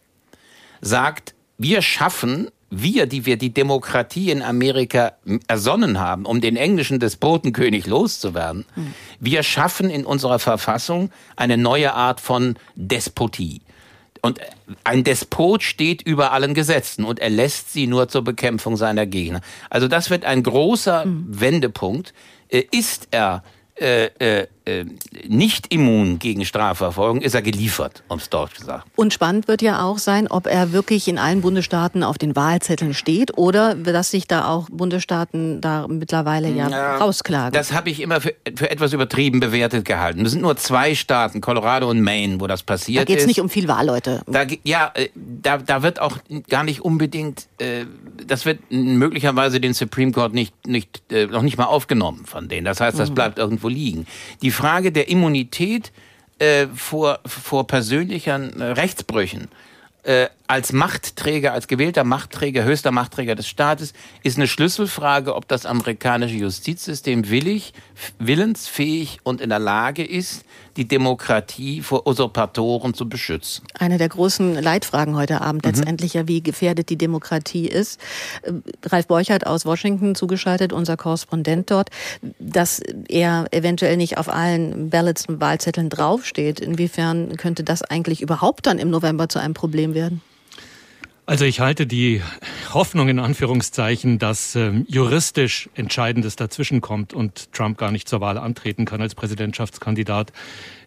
[0.80, 5.12] sagt, wir schaffen wir, die wir die Demokratie in Amerika
[5.46, 8.94] ersonnen haben, um den englischen Despotenkönig loszuwerden, mhm.
[9.20, 13.62] wir schaffen in unserer Verfassung eine neue Art von Despotie.
[14.22, 14.40] Und
[14.84, 19.40] ein Despot steht über allen Gesetzen und er lässt sie nur zur Bekämpfung seiner Gegner.
[19.70, 21.26] Also das wird ein großer mhm.
[21.28, 22.12] Wendepunkt.
[22.48, 23.42] Äh, ist er
[23.80, 24.84] äh, äh, äh,
[25.26, 28.86] nicht immun gegen Strafverfolgung, ist er geliefert, um es dort gesagt.
[28.96, 32.92] Und spannend wird ja auch sein, ob er wirklich in allen Bundesstaaten auf den Wahlzetteln
[32.92, 37.52] steht oder dass sich da auch Bundesstaaten da mittlerweile ja, ja rausklagen.
[37.52, 40.24] Das habe ich immer für, für, etwas übertrieben bewertet gehalten.
[40.26, 43.08] Es sind nur zwei Staaten, Colorado und Maine, wo das passiert ist.
[43.08, 44.20] Da geht es nicht um viel Wahlleute.
[44.26, 47.86] Da, ja, äh, da, da wird auch gar nicht unbedingt, äh,
[48.26, 52.66] das wird möglicherweise den Supreme Court nicht, nicht, äh, noch nicht mal aufgenommen von denen.
[52.66, 53.14] Das heißt, das mhm.
[53.14, 54.06] bleibt irgendwo liegen.
[54.42, 55.92] Die Frage der Immunität
[56.40, 59.46] äh, vor, vor persönlichen äh, Rechtsbrüchen.
[60.02, 65.66] Äh, als Machtträger, als gewählter Machtträger, höchster Machtträger des Staates, ist eine Schlüsselfrage, ob das
[65.66, 67.74] amerikanische Justizsystem willig,
[68.18, 70.46] willensfähig und in der Lage ist,
[70.78, 73.66] die Demokratie vor Usurpatoren zu beschützen.
[73.78, 75.72] Eine der großen Leitfragen heute Abend mhm.
[75.72, 78.00] letztendlich ja, wie gefährdet die Demokratie ist.
[78.42, 78.52] Äh,
[78.86, 81.90] Ralf Borchert aus Washington zugeschaltet, unser Korrespondent dort,
[82.38, 86.58] dass er eventuell nicht auf allen Ballots und Wahlzetteln draufsteht.
[86.58, 90.22] Inwiefern könnte das eigentlich überhaupt dann im November zu einem Problem werden?
[91.28, 92.22] Also ich halte die
[92.72, 98.86] Hoffnung in Anführungszeichen, dass ähm, juristisch Entscheidendes dazwischenkommt und Trump gar nicht zur Wahl antreten
[98.86, 100.32] kann als Präsidentschaftskandidat,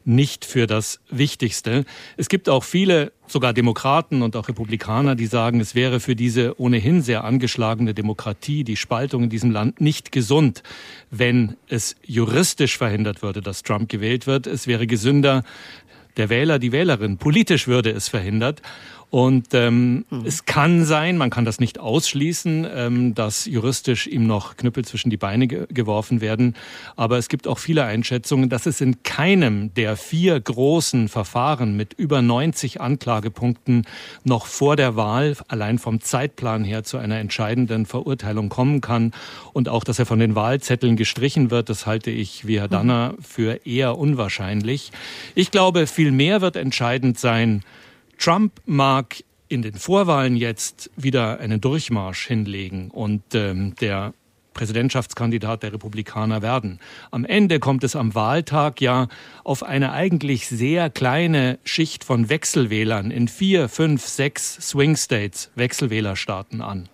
[0.04, 1.86] nicht für das Wichtigste.
[2.18, 6.60] Es gibt auch viele, sogar Demokraten und auch Republikaner, die sagen, es wäre für diese
[6.60, 10.64] ohnehin sehr angeschlagene Demokratie, die Spaltung in diesem Land nicht gesund,
[11.12, 14.48] wenn es juristisch verhindert würde, dass Trump gewählt wird.
[14.48, 15.44] Es wäre gesünder,
[16.18, 18.62] der Wähler, die Wählerin, politisch würde es verhindert.
[19.12, 20.26] Und ähm, mhm.
[20.26, 25.10] es kann sein, man kann das nicht ausschließen, ähm, dass juristisch ihm noch Knüppel zwischen
[25.10, 26.56] die Beine ge geworfen werden.
[26.96, 31.94] Aber es gibt auch viele Einschätzungen, dass es in keinem der vier großen Verfahren mit
[31.94, 33.86] über 90 Anklagepunkten
[34.24, 39.12] noch vor der Wahl allein vom Zeitplan her zu einer entscheidenden Verurteilung kommen kann.
[39.52, 42.72] Und auch, dass er von den Wahlzetteln gestrichen wird, das halte ich wie Herr mhm.
[42.72, 44.94] Danner für eher unwahrscheinlich.
[45.36, 47.64] Ich glaube, viel mehr wird entscheidend sein,
[48.22, 54.14] Trump mag in den Vorwahlen jetzt wieder einen Durchmarsch hinlegen und ähm, der
[54.54, 56.80] Präsidentschaftskandidat der Republikaner werden.
[57.10, 59.08] Am Ende kommt es am Wahltag ja
[59.44, 66.62] auf eine eigentlich sehr kleine Schicht von Wechselwählern in vier, fünf, sechs Swing States, Wechselwählerstaaten
[66.62, 66.90] an.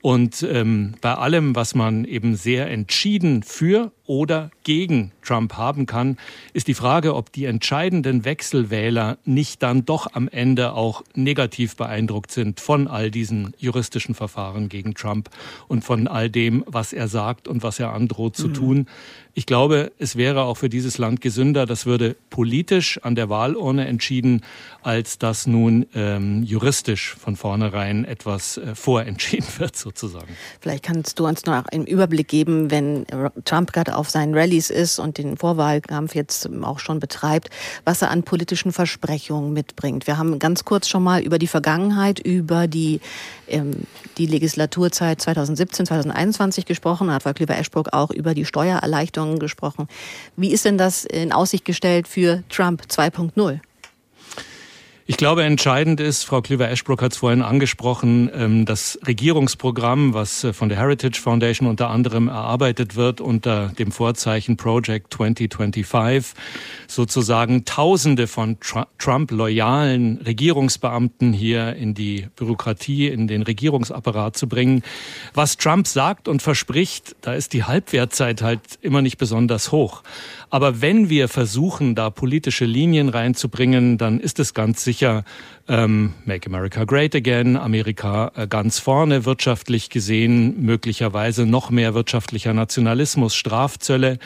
[0.00, 6.16] Und ähm, bei allem, was man eben sehr entschieden für oder gegen Trump haben kann,
[6.54, 12.32] ist die Frage, ob die entscheidenden Wechselwähler nicht dann doch am Ende auch negativ beeindruckt
[12.32, 15.28] sind von all diesen juristischen Verfahren gegen Trump
[15.68, 18.54] und von all dem, was er sagt und was er androht zu mhm.
[18.54, 18.86] tun.
[19.34, 23.86] Ich glaube, es wäre auch für dieses Land gesünder, das würde politisch an der Wahlurne
[23.86, 24.40] entschieden,
[24.82, 30.34] als dass nun ähm, juristisch von vornherein etwas äh, vorentschieden wird, sozusagen.
[30.60, 33.06] Vielleicht kannst du uns noch einen Überblick geben, wenn
[33.44, 37.50] Trump gerade auf seinen Rallyes ist und den Vorwahlkampf jetzt auch schon betreibt,
[37.84, 40.06] was er an politischen Versprechungen mitbringt.
[40.06, 43.00] Wir haben ganz kurz schon mal über die Vergangenheit, über die,
[43.48, 43.72] ähm,
[44.16, 49.88] die Legislaturzeit 2017, 2021 gesprochen, hat Frau Klüver-Eschbruck auch über die Steuererleichterungen gesprochen.
[50.36, 53.60] Wie ist denn das in Aussicht gestellt für Trump 2.0?
[55.10, 60.52] Ich glaube, entscheidend ist, Frau Klüver-Ashbrook hat es vorhin angesprochen, ähm, das Regierungsprogramm, was äh,
[60.52, 66.34] von der Heritage Foundation unter anderem erarbeitet wird unter dem Vorzeichen Project 2025,
[66.88, 68.58] sozusagen Tausende von
[68.98, 74.82] Trump-loyalen Regierungsbeamten hier in die Bürokratie, in den Regierungsapparat zu bringen.
[75.32, 80.02] Was Trump sagt und verspricht, da ist die Halbwertzeit halt immer nicht besonders hoch.
[80.50, 84.97] Aber wenn wir versuchen, da politische Linien reinzubringen, dann ist es ganz sicher
[85.68, 92.54] ähm, Make America Great Again, Amerika äh, ganz vorne wirtschaftlich gesehen, möglicherweise noch mehr wirtschaftlicher
[92.54, 94.18] Nationalismus, Strafzölle.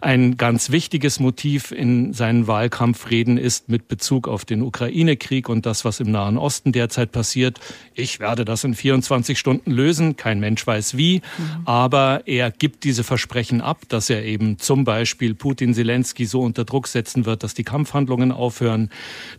[0.00, 5.84] Ein ganz wichtiges Motiv in seinen Wahlkampfreden ist mit Bezug auf den Ukraine-Krieg und das,
[5.84, 7.58] was im Nahen Osten derzeit passiert.
[7.94, 10.16] Ich werde das in 24 Stunden lösen.
[10.16, 11.16] Kein Mensch weiß wie.
[11.16, 11.62] Mhm.
[11.64, 16.64] Aber er gibt diese Versprechen ab, dass er eben zum Beispiel Putin Zelensky so unter
[16.64, 18.90] Druck setzen wird, dass die Kampfhandlungen aufhören.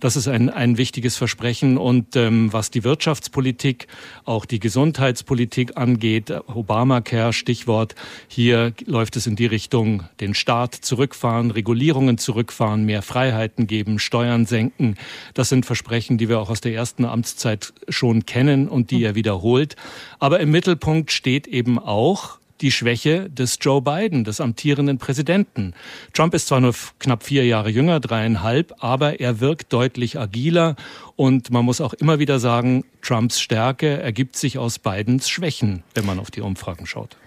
[0.01, 1.77] Das ist ein, ein wichtiges Versprechen sprechen.
[1.77, 3.87] Und ähm, was die Wirtschaftspolitik,
[4.23, 7.95] auch die Gesundheitspolitik angeht, Obamacare, Stichwort,
[8.27, 14.45] hier läuft es in die Richtung, den Staat zurückfahren, Regulierungen zurückfahren, mehr Freiheiten geben, Steuern
[14.45, 14.95] senken.
[15.33, 19.15] Das sind Versprechen, die wir auch aus der ersten Amtszeit schon kennen und die er
[19.15, 19.75] wiederholt.
[20.19, 25.73] Aber im Mittelpunkt steht eben auch, die Schwäche des Joe Biden, des amtierenden Präsidenten.
[26.13, 30.75] Trump ist zwar nur knapp vier Jahre jünger, dreieinhalb, aber er wirkt deutlich agiler
[31.15, 36.05] und man muss auch immer wieder sagen, Trumps Stärke ergibt sich aus Bidens Schwächen, wenn
[36.05, 37.17] man auf die Umfragen schaut.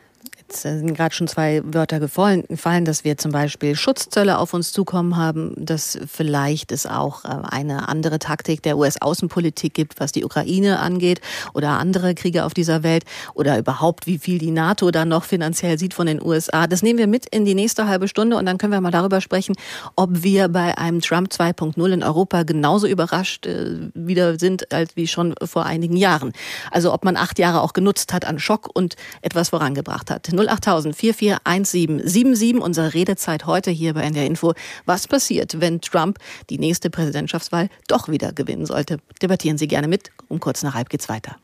[0.51, 2.47] Jetzt sind gerade schon zwei Wörter gefallen,
[2.87, 7.91] dass wir zum Beispiel Schutzzölle auf uns zukommen haben, dass vielleicht es auch äh, eine
[7.91, 11.21] andere Taktik der US-Außenpolitik gibt, was die Ukraine angeht
[11.53, 15.79] oder andere Kriege auf dieser Welt oder überhaupt, wie viel die NATO da noch finanziell
[15.79, 16.67] sieht von den USA.
[16.67, 19.21] Das nehmen wir mit in die nächste halbe Stunde und dann können wir mal darüber
[19.21, 19.55] sprechen,
[19.97, 25.09] ob wir bei einem Trump 2.0 in Europa genauso überrascht äh, wieder sind, als wie
[25.09, 26.33] schon vor einigen Jahren.
[26.71, 30.38] Also ob man acht Jahre auch genutzt hat an Schock und etwas vorangebracht hat.
[30.47, 34.55] 08000 441777, unsere Redezeit heute hier bei NDR Info.
[34.87, 36.19] Was passiert, wenn Trump
[36.51, 38.99] die nächste Präsidentschaftswahl doch wieder gewinnen sollte?
[39.23, 40.11] Debattieren Sie gerne mit.
[40.29, 41.37] Um kurz nach halb geht's weiter.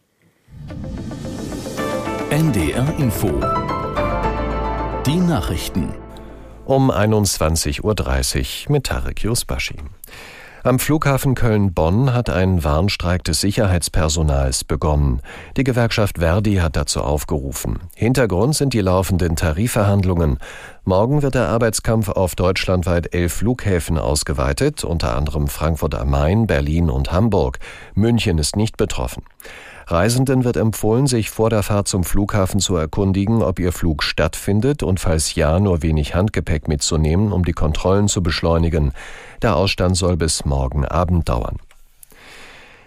[2.31, 3.29] NDR Info.
[5.07, 5.95] Die Nachrichten.
[6.65, 9.77] Um 21.30 Uhr mit Tarek Yusbashi.
[10.66, 15.20] Am Flughafen Köln-Bonn hat ein Warnstreik des Sicherheitspersonals begonnen.
[15.59, 17.81] Die Gewerkschaft Verdi hat dazu aufgerufen.
[17.94, 20.38] Hintergrund sind die laufenden Tarifverhandlungen.
[20.85, 26.88] Morgen wird der Arbeitskampf auf deutschlandweit elf Flughäfen ausgeweitet, unter anderem Frankfurt am Main, Berlin
[26.88, 27.59] und Hamburg.
[27.94, 29.22] München ist nicht betroffen.
[29.87, 34.83] Reisenden wird empfohlen, sich vor der Fahrt zum Flughafen zu erkundigen, ob ihr Flug stattfindet
[34.83, 38.92] und falls ja, nur wenig Handgepäck mitzunehmen, um die Kontrollen zu beschleunigen.
[39.45, 41.59] Der Ausstand soll bis morgen Abend dauern.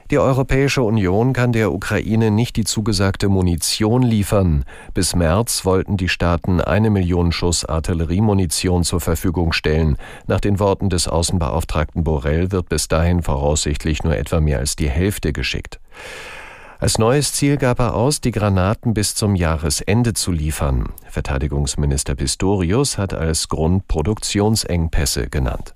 [0.09, 4.65] Die Europäische Union kann der Ukraine nicht die zugesagte Munition liefern.
[4.95, 9.97] Bis März wollten die Staaten eine Million Schuss Artilleriemunition zur Verfügung stellen.
[10.25, 14.89] Nach den Worten des Außenbeauftragten Borrell wird bis dahin voraussichtlich nur etwa mehr als die
[14.89, 15.79] Hälfte geschickt.
[16.79, 20.89] Als neues Ziel gab er aus, die Granaten bis zum Jahresende zu liefern.
[21.07, 25.75] Verteidigungsminister Pistorius hat als Grund Produktionsengpässe genannt.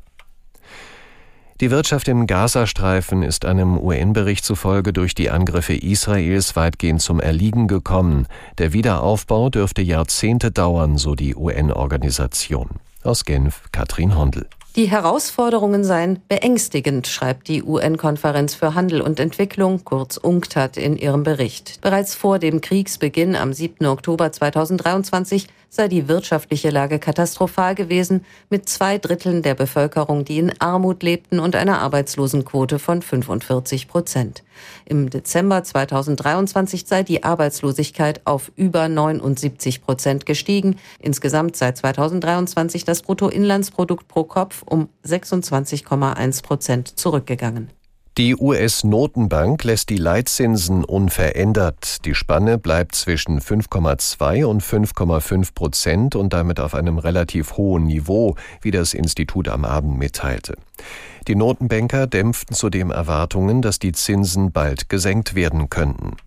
[1.61, 7.67] Die Wirtschaft im Gazastreifen ist einem UN-Bericht zufolge durch die Angriffe Israels weitgehend zum Erliegen
[7.67, 8.25] gekommen.
[8.57, 12.69] Der Wiederaufbau dürfte Jahrzehnte dauern, so die UN-Organisation.
[13.03, 14.47] Aus Genf Katrin Hondel.
[14.75, 21.21] Die Herausforderungen seien beängstigend, schreibt die UN-Konferenz für Handel und Entwicklung, kurz UNCTAD, in ihrem
[21.21, 21.79] Bericht.
[21.81, 23.85] Bereits vor dem Kriegsbeginn am 7.
[23.85, 30.53] Oktober 2023 sei die wirtschaftliche Lage katastrophal gewesen, mit zwei Dritteln der Bevölkerung, die in
[30.59, 34.43] Armut lebten und einer Arbeitslosenquote von 45 Prozent.
[34.85, 40.75] Im Dezember 2023 sei die Arbeitslosigkeit auf über 79 Prozent gestiegen.
[40.99, 47.69] Insgesamt sei 2023 das Bruttoinlandsprodukt pro Kopf um 26,1 Prozent zurückgegangen.
[48.17, 52.03] Die US-Notenbank lässt die Leitzinsen unverändert.
[52.03, 58.35] Die Spanne bleibt zwischen 5,2 und 5,5 Prozent und damit auf einem relativ hohen Niveau,
[58.61, 60.55] wie das Institut am Abend mitteilte.
[61.29, 66.17] Die Notenbanker dämpften zudem Erwartungen, dass die Zinsen bald gesenkt werden könnten.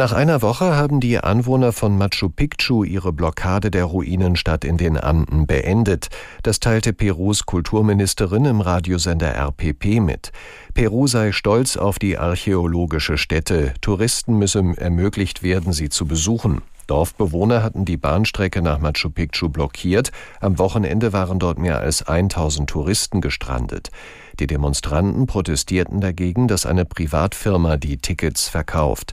[0.00, 4.96] Nach einer Woche haben die Anwohner von Machu Picchu ihre Blockade der Ruinenstadt in den
[4.96, 6.08] Anden beendet.
[6.42, 10.32] Das teilte Perus Kulturministerin im Radiosender RPP mit.
[10.72, 13.74] Peru sei stolz auf die archäologische Stätte.
[13.82, 16.62] Touristen müssen ermöglicht werden, sie zu besuchen.
[16.86, 20.12] Dorfbewohner hatten die Bahnstrecke nach Machu Picchu blockiert.
[20.40, 23.90] Am Wochenende waren dort mehr als 1000 Touristen gestrandet.
[24.38, 29.12] Die Demonstranten protestierten dagegen, dass eine Privatfirma die Tickets verkauft.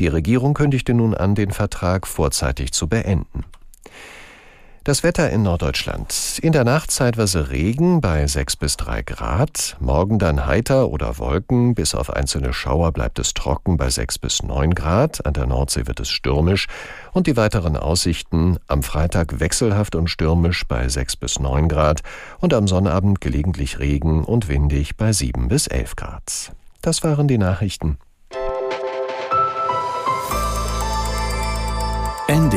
[0.00, 3.44] Die Regierung kündigte nun an, den Vertrag vorzeitig zu beenden.
[4.82, 6.38] Das Wetter in Norddeutschland.
[6.40, 9.76] In der Nacht zeitweise Regen bei 6 bis 3 Grad.
[9.78, 11.74] Morgen dann heiter oder Wolken.
[11.74, 15.26] Bis auf einzelne Schauer bleibt es trocken bei 6 bis 9 Grad.
[15.26, 16.66] An der Nordsee wird es stürmisch.
[17.12, 22.00] Und die weiteren Aussichten am Freitag wechselhaft und stürmisch bei 6 bis 9 Grad.
[22.38, 26.52] Und am Sonnabend gelegentlich Regen und windig bei 7 bis 11 Grad.
[26.80, 27.98] Das waren die Nachrichten.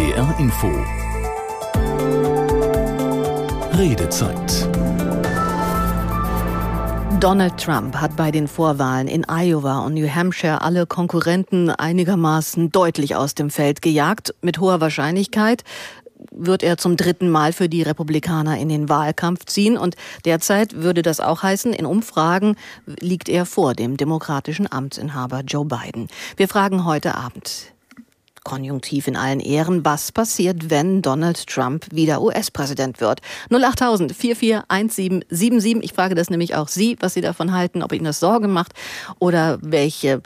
[0.03, 0.67] NDR Info
[3.77, 4.69] Redezeit.
[7.21, 13.15] Donald Trump hat bei den Vorwahlen in Iowa und New Hampshire alle Konkurrenten einigermaßen deutlich
[13.15, 14.35] aus dem Feld gejagt.
[14.41, 15.63] Mit hoher Wahrscheinlichkeit
[16.31, 19.77] wird er zum dritten Mal für die Republikaner in den Wahlkampf ziehen.
[19.77, 22.57] Und derzeit würde das auch heißen, in Umfragen
[22.99, 26.09] liegt er vor dem demokratischen Amtsinhaber Joe Biden.
[26.35, 27.72] Wir fragen heute Abend
[28.43, 29.85] Konjunktiv in allen Ehren.
[29.85, 33.21] Was passiert, wenn Donald Trump wieder US-Präsident wird?
[33.49, 35.83] 08000 441777.
[35.83, 38.73] Ich frage das nämlich auch Sie, was Sie davon halten, ob Ihnen das Sorge macht
[39.19, 40.21] oder welche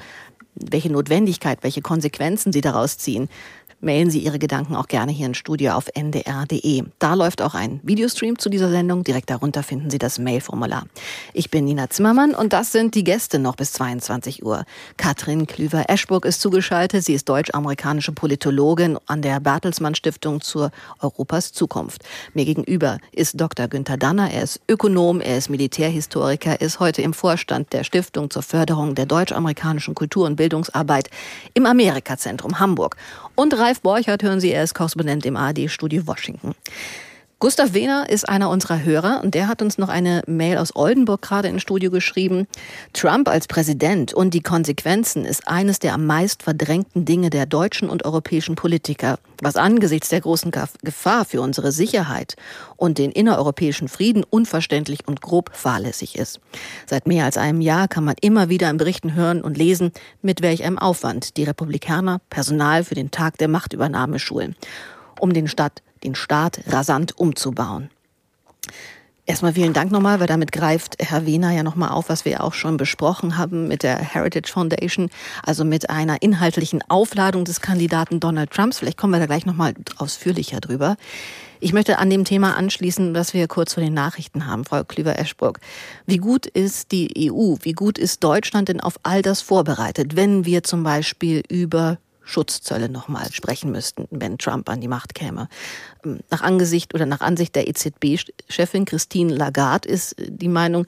[0.59, 3.29] welche Notwendigkeit, welche Konsequenzen Sie daraus ziehen
[3.79, 6.83] mailen Sie Ihre Gedanken auch gerne hier ins Studio auf ndr.de.
[6.99, 9.03] Da läuft auch ein Videostream zu dieser Sendung.
[9.03, 10.85] Direkt darunter finden Sie das Mailformular.
[11.33, 14.65] Ich bin Nina Zimmermann und das sind die Gäste noch bis 22 Uhr.
[14.97, 17.03] Katrin Klüver-Eschburg ist zugeschaltet.
[17.03, 22.03] Sie ist deutsch-amerikanische Politologin an der Bertelsmann Stiftung zur Europas Zukunft.
[22.33, 23.67] Mir gegenüber ist Dr.
[23.67, 24.31] Günther Danner.
[24.31, 28.95] Er ist Ökonom, er ist Militärhistoriker, er ist heute im Vorstand der Stiftung zur Förderung
[28.95, 31.09] der deutsch-amerikanischen Kultur- und Bildungsarbeit
[31.53, 32.95] im Amerikazentrum Hamburg.
[33.35, 36.55] Und Ralf Borchert hören Sie, er ist Korrespondent im ARD-Studio Washington.
[37.39, 41.21] Gustav Wehner ist einer unserer Hörer und der hat uns noch eine Mail aus Oldenburg
[41.21, 42.47] gerade ins Studio geschrieben.
[42.93, 47.91] Trump als Präsident und die Konsequenzen ist eines der am meist verdrängten Dinge der deutschen
[47.91, 52.37] und europäischen Politiker, was angesichts der großen Gefahr für unsere Sicherheit
[52.75, 56.39] und den innereuropäischen Frieden unverständlich und grob fahrlässig ist.
[56.87, 59.91] Seit mehr als einem Jahr kann man immer wieder in Berichten hören und lesen,
[60.23, 64.55] mit welch einem Aufwand die Republikaner Personal für den Tag der Machtübernahme schulen
[65.19, 67.89] um den Stadt den Staat rasant umzubauen.
[69.25, 72.53] Erstmal vielen Dank nochmal, weil damit greift Herr Wehner ja nochmal auf, was wir auch
[72.53, 75.09] schon besprochen haben mit der Heritage Foundation,
[75.43, 78.79] also mit einer inhaltlichen Aufladung des Kandidaten Donald Trumps.
[78.79, 80.95] Vielleicht kommen wir da gleich nochmal ausführlicher drüber.
[81.59, 85.59] Ich möchte an dem Thema anschließen, was wir kurz vor den Nachrichten haben, Frau Klüver-Eschburg.
[86.05, 90.45] Wie gut ist die EU, wie gut ist Deutschland denn auf all das vorbereitet, wenn
[90.45, 95.47] wir zum Beispiel über Schutzzölle nochmal sprechen müssten, wenn Trump an die Macht käme.
[96.05, 100.85] Ähm, nach Angesicht oder nach Ansicht der EZB-Chefin Christine Lagarde ist die Meinung,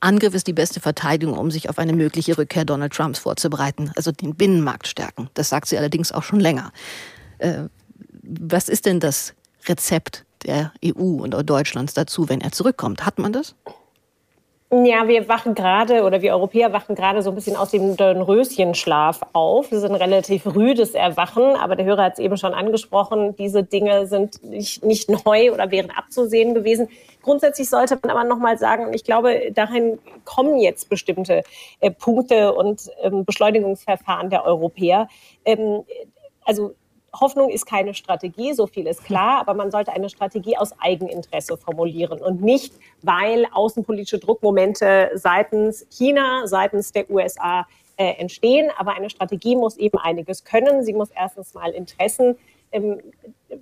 [0.00, 4.10] Angriff ist die beste Verteidigung, um sich auf eine mögliche Rückkehr Donald Trumps vorzubereiten, also
[4.10, 5.30] den Binnenmarkt stärken.
[5.34, 6.72] Das sagt sie allerdings auch schon länger.
[7.38, 7.64] Äh,
[8.22, 9.34] was ist denn das
[9.68, 13.06] Rezept der EU und Deutschlands dazu, wenn er zurückkommt?
[13.06, 13.54] Hat man das?
[14.74, 19.20] Ja, wir wachen gerade oder wir Europäer wachen gerade so ein bisschen aus dem Röschenschlaf
[19.34, 19.68] auf.
[19.68, 23.36] Das ist ein relativ rüdes Erwachen, aber der Hörer hat es eben schon angesprochen.
[23.36, 26.88] Diese Dinge sind nicht, nicht neu oder wären abzusehen gewesen.
[27.20, 31.42] Grundsätzlich sollte man aber nochmal sagen, und ich glaube, dahin kommen jetzt bestimmte
[31.80, 35.06] äh, Punkte und ähm, Beschleunigungsverfahren der Europäer.
[35.44, 35.82] Ähm,
[36.46, 36.74] also
[37.18, 41.56] Hoffnung ist keine Strategie, so viel ist klar, aber man sollte eine Strategie aus Eigeninteresse
[41.56, 48.70] formulieren und nicht, weil außenpolitische Druckmomente seitens China, seitens der USA äh, entstehen.
[48.78, 50.84] Aber eine Strategie muss eben einiges können.
[50.84, 52.36] Sie muss erstens mal Interessen
[52.72, 53.00] ähm,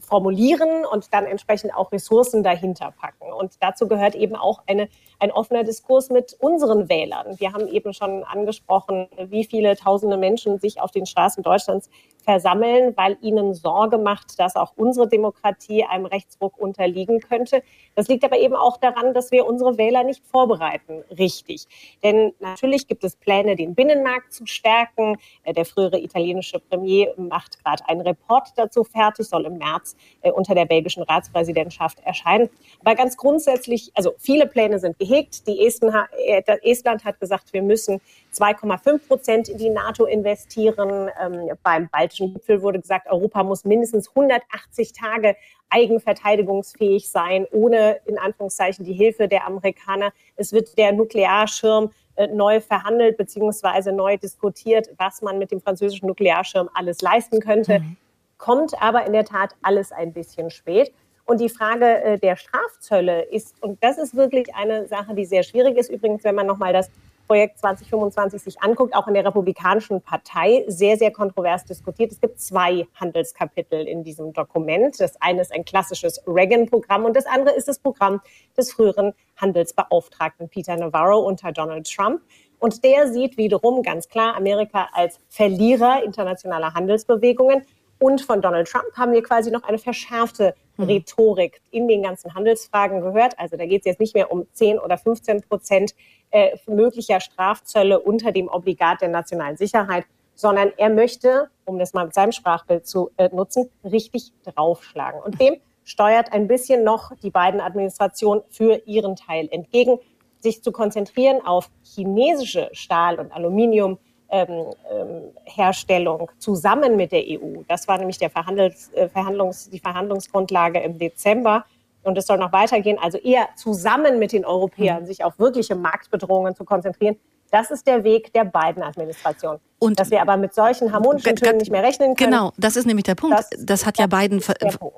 [0.00, 3.32] formulieren und dann entsprechend auch Ressourcen dahinter packen.
[3.32, 7.38] Und dazu gehört eben auch eine, ein offener Diskurs mit unseren Wählern.
[7.38, 11.90] Wir haben eben schon angesprochen, wie viele tausende Menschen sich auf den Straßen Deutschlands
[12.22, 17.62] versammeln, weil ihnen Sorge macht, dass auch unsere Demokratie einem Rechtsruck unterliegen könnte.
[17.94, 21.66] Das liegt aber eben auch daran, dass wir unsere Wähler nicht vorbereiten, richtig.
[22.02, 25.16] Denn natürlich gibt es Pläne, den Binnenmarkt zu stärken.
[25.46, 30.30] Der frühere italienische Premier macht gerade einen Report dazu fertig, soll im März März äh,
[30.30, 32.48] unter der belgischen Ratspräsidentschaft erscheinen.
[32.84, 35.46] Aber ganz grundsätzlich, also viele Pläne sind gehegt.
[35.46, 35.92] Die Esten,
[36.26, 38.00] äh, Estland hat gesagt, wir müssen
[38.32, 41.10] 2,5 Prozent in die NATO investieren.
[41.22, 45.36] Ähm, beim baltischen Gipfel wurde gesagt, Europa muss mindestens 180 Tage
[45.70, 50.12] eigenverteidigungsfähig sein, ohne in Anführungszeichen die Hilfe der Amerikaner.
[50.36, 53.92] Es wird der Nuklearschirm äh, neu verhandelt bzw.
[53.92, 57.78] neu diskutiert, was man mit dem französischen Nuklearschirm alles leisten könnte.
[57.78, 57.96] Mhm.
[58.40, 60.94] Kommt aber in der Tat alles ein bisschen spät.
[61.26, 65.42] Und die Frage äh, der Strafzölle ist, und das ist wirklich eine Sache, die sehr
[65.42, 66.90] schwierig ist, übrigens, wenn man nochmal das
[67.26, 72.12] Projekt 2025 sich anguckt, auch in der Republikanischen Partei, sehr, sehr kontrovers diskutiert.
[72.12, 74.98] Es gibt zwei Handelskapitel in diesem Dokument.
[74.98, 78.22] Das eine ist ein klassisches Reagan-Programm und das andere ist das Programm
[78.56, 82.22] des früheren Handelsbeauftragten Peter Navarro unter Donald Trump.
[82.58, 87.64] Und der sieht wiederum ganz klar Amerika als Verlierer internationaler Handelsbewegungen.
[88.00, 90.86] Und von Donald Trump haben wir quasi noch eine verschärfte hm.
[90.86, 93.38] Rhetorik in den ganzen Handelsfragen gehört.
[93.38, 95.94] Also da geht es jetzt nicht mehr um 10 oder 15 Prozent
[96.30, 102.06] äh, möglicher Strafzölle unter dem Obligat der nationalen Sicherheit, sondern er möchte, um das mal
[102.06, 105.20] mit seinem Sprachbild zu äh, nutzen, richtig draufschlagen.
[105.20, 109.98] Und dem steuert ein bisschen noch die beiden Administrationen für ihren Teil entgegen,
[110.38, 117.62] sich zu konzentrieren auf chinesische Stahl- und Aluminiumherstellung ähm, ähm, zusammen mit der EU.
[117.68, 121.64] Das war nämlich der Verhandlungs, äh, Verhandlungs, die Verhandlungsgrundlage im Dezember.
[122.02, 125.06] Und es soll noch weitergehen, also eher zusammen mit den Europäern mhm.
[125.06, 127.16] sich auf wirkliche Marktbedrohungen zu konzentrieren.
[127.50, 129.60] Das ist der Weg der beiden Administrationen.
[129.78, 132.30] Und dass wir aber mit solchen harmonischen Tönen nicht mehr rechnen können.
[132.30, 133.38] Genau, das ist nämlich der Punkt.
[133.38, 134.42] Das, das hat ja Biden,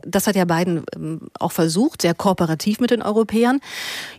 [0.04, 3.60] das hat ja Biden ähm, auch versucht, sehr kooperativ mit den Europäern.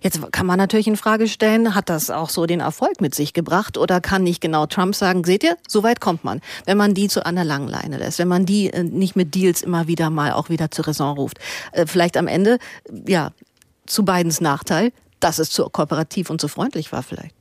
[0.02, 3.34] Jetzt kann man natürlich in Frage stellen, hat das auch so den Erfolg mit sich
[3.34, 6.94] gebracht oder kann nicht genau Trump sagen, seht ihr, so weit kommt man, wenn man
[6.94, 10.10] die zu einer langen Leine lässt, wenn man die äh, nicht mit Deals immer wieder
[10.10, 11.40] mal auch wieder zur Raison ruft.
[11.74, 12.58] Äh, vielleicht am Ende,
[13.06, 13.32] ja,
[13.86, 17.36] zu Bidens Nachteil, dass es zu kooperativ und zu freundlich war vielleicht.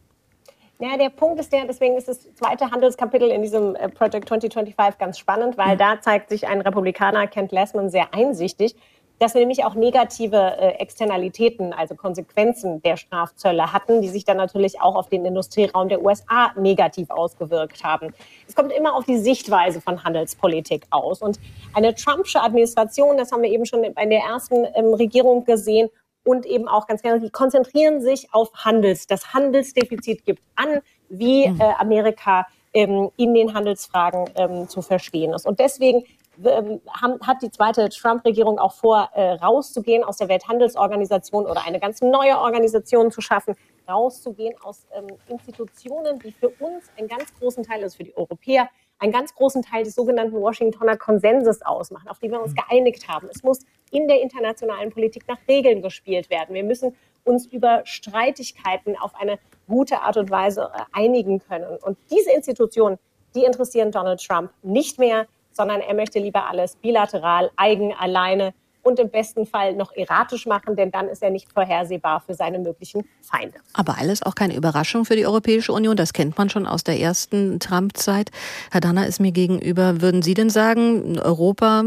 [0.83, 4.99] Ja, der Punkt ist der, deswegen ist das zweite Handelskapitel in diesem äh, Project 2025
[4.99, 5.79] ganz spannend, weil mhm.
[5.79, 8.75] da zeigt sich ein Republikaner, Kent Lessman, sehr einsichtig,
[9.21, 14.39] dass wir nämlich auch negative äh, Externalitäten, also Konsequenzen der Strafzölle hatten, die sich dann
[14.39, 18.13] natürlich auch auf den Industrieraum der USA negativ ausgewirkt haben.
[18.49, 21.23] Es kommt immer auf die Sichtweise von Handelspolitik aus.
[21.23, 21.39] Und
[21.75, 25.91] eine Trumpsche Administration, das haben wir eben schon in der ersten ähm, Regierung gesehen,
[26.25, 29.07] und eben auch ganz gerne, die konzentrieren sich auf Handels.
[29.07, 31.61] Das Handelsdefizit gibt an, wie mhm.
[31.61, 35.47] äh, Amerika ähm, in den Handelsfragen ähm, zu verstehen ist.
[35.47, 36.05] Und deswegen
[36.45, 41.79] ähm, haben, hat die zweite Trump-Regierung auch vor, äh, rauszugehen aus der Welthandelsorganisation oder eine
[41.79, 43.55] ganz neue Organisation zu schaffen,
[43.89, 48.69] rauszugehen aus ähm, Institutionen, die für uns einen ganz großen Teil, also für die Europäer,
[48.99, 52.57] einen ganz großen Teil des sogenannten Washingtoner Konsenses ausmachen, auf die wir uns mhm.
[52.57, 53.29] geeinigt haben.
[53.33, 53.61] Es muss
[53.91, 56.55] in der internationalen Politik nach Regeln gespielt werden.
[56.55, 61.79] Wir müssen uns über Streitigkeiten auf eine gute Art und Weise äh, einigen können.
[61.83, 62.99] Und diese Institutionen,
[63.35, 68.99] die interessieren Donald Trump nicht mehr, sondern er möchte lieber alles bilateral, eigen, alleine und
[68.99, 73.05] im besten Fall noch erratisch machen, denn dann ist er nicht vorhersehbar für seine möglichen
[73.21, 73.59] Feinde.
[73.73, 75.97] Aber alles auch keine Überraschung für die Europäische Union.
[75.97, 78.31] Das kennt man schon aus der ersten Trump-Zeit.
[78.71, 80.01] Herr Danner ist mir gegenüber.
[80.01, 81.85] Würden Sie denn sagen, Europa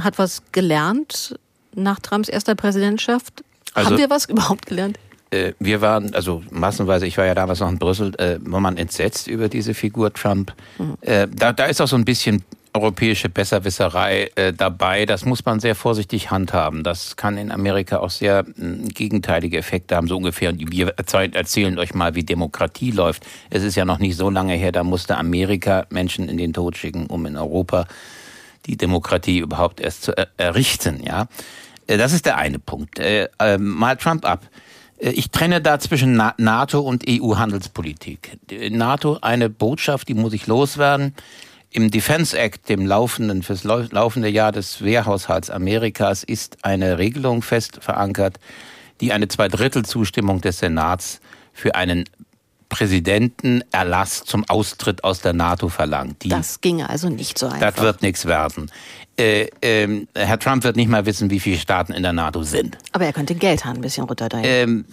[0.00, 1.38] hat was gelernt
[1.74, 3.44] nach Trumps erster Präsidentschaft?
[3.74, 4.98] Also, Haben wir was überhaupt gelernt?
[5.30, 8.76] Äh, wir waren, also massenweise, ich war ja damals noch in Brüssel, äh, war man
[8.76, 10.52] entsetzt über diese Figur Trump.
[10.78, 10.96] Mhm.
[11.00, 12.44] Äh, da, da ist auch so ein bisschen
[12.74, 15.06] europäische Besserwisserei äh, dabei.
[15.06, 16.82] Das muss man sehr vorsichtig handhaben.
[16.82, 20.52] Das kann in Amerika auch sehr äh, gegenteilige Effekte haben, so ungefähr.
[20.58, 23.24] Wir erzählen euch mal, wie Demokratie läuft.
[23.48, 26.76] Es ist ja noch nicht so lange her, da musste Amerika Menschen in den Tod
[26.76, 27.86] schicken, um in Europa
[28.66, 31.00] die Demokratie überhaupt erst zu er errichten.
[31.04, 31.28] Ja,
[31.86, 32.98] äh, das ist der eine Punkt.
[32.98, 34.48] Äh, äh, mal Trump ab.
[34.98, 38.36] Äh, ich trenne da zwischen NATO und EU-Handelspolitik.
[38.70, 41.14] NATO eine Botschaft, die muss ich loswerden
[41.74, 47.80] im Defense Act, dem laufenden, fürs laufende Jahr des Wehrhaushalts Amerikas, ist eine Regelung fest
[47.82, 48.38] verankert,
[49.00, 51.20] die eine Zweidrittelzustimmung des Senats
[51.52, 52.04] für einen
[52.68, 56.22] Präsidentenerlass zum Austritt aus der NATO verlangt.
[56.22, 57.60] Die, das ginge also nicht so einfach.
[57.72, 58.70] Das wird nichts werden.
[59.16, 62.76] Äh, äh, Herr Trump wird nicht mal wissen, wie viele Staaten in der NATO sind.
[62.92, 64.44] Aber er könnte den Geldhahn ein bisschen runterdrehen.
[64.44, 64.84] Ähm,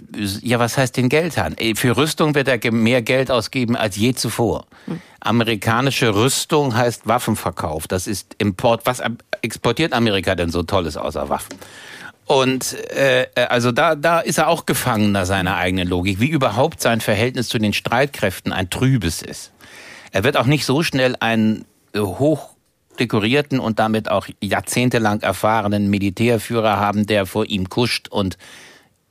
[0.42, 1.58] ja, was heißt den Geldhahn?
[1.58, 4.68] Äh, für Rüstung wird er mehr Geld ausgeben als je zuvor.
[4.86, 5.02] Hm.
[5.22, 7.88] Amerikanische Rüstung heißt Waffenverkauf.
[7.88, 8.86] Das ist Import.
[8.86, 9.02] Was
[9.42, 11.58] exportiert Amerika denn so Tolles außer Waffen?
[12.32, 17.02] Und äh, also da, da ist er auch Gefangener seiner eigenen Logik, wie überhaupt sein
[17.02, 19.52] Verhältnis zu den Streitkräften ein trübes ist.
[20.14, 22.52] Er wird auch nicht so schnell einen hoch
[22.98, 28.38] dekorierten und damit auch jahrzehntelang erfahrenen Militärführer haben, der vor ihm kuscht und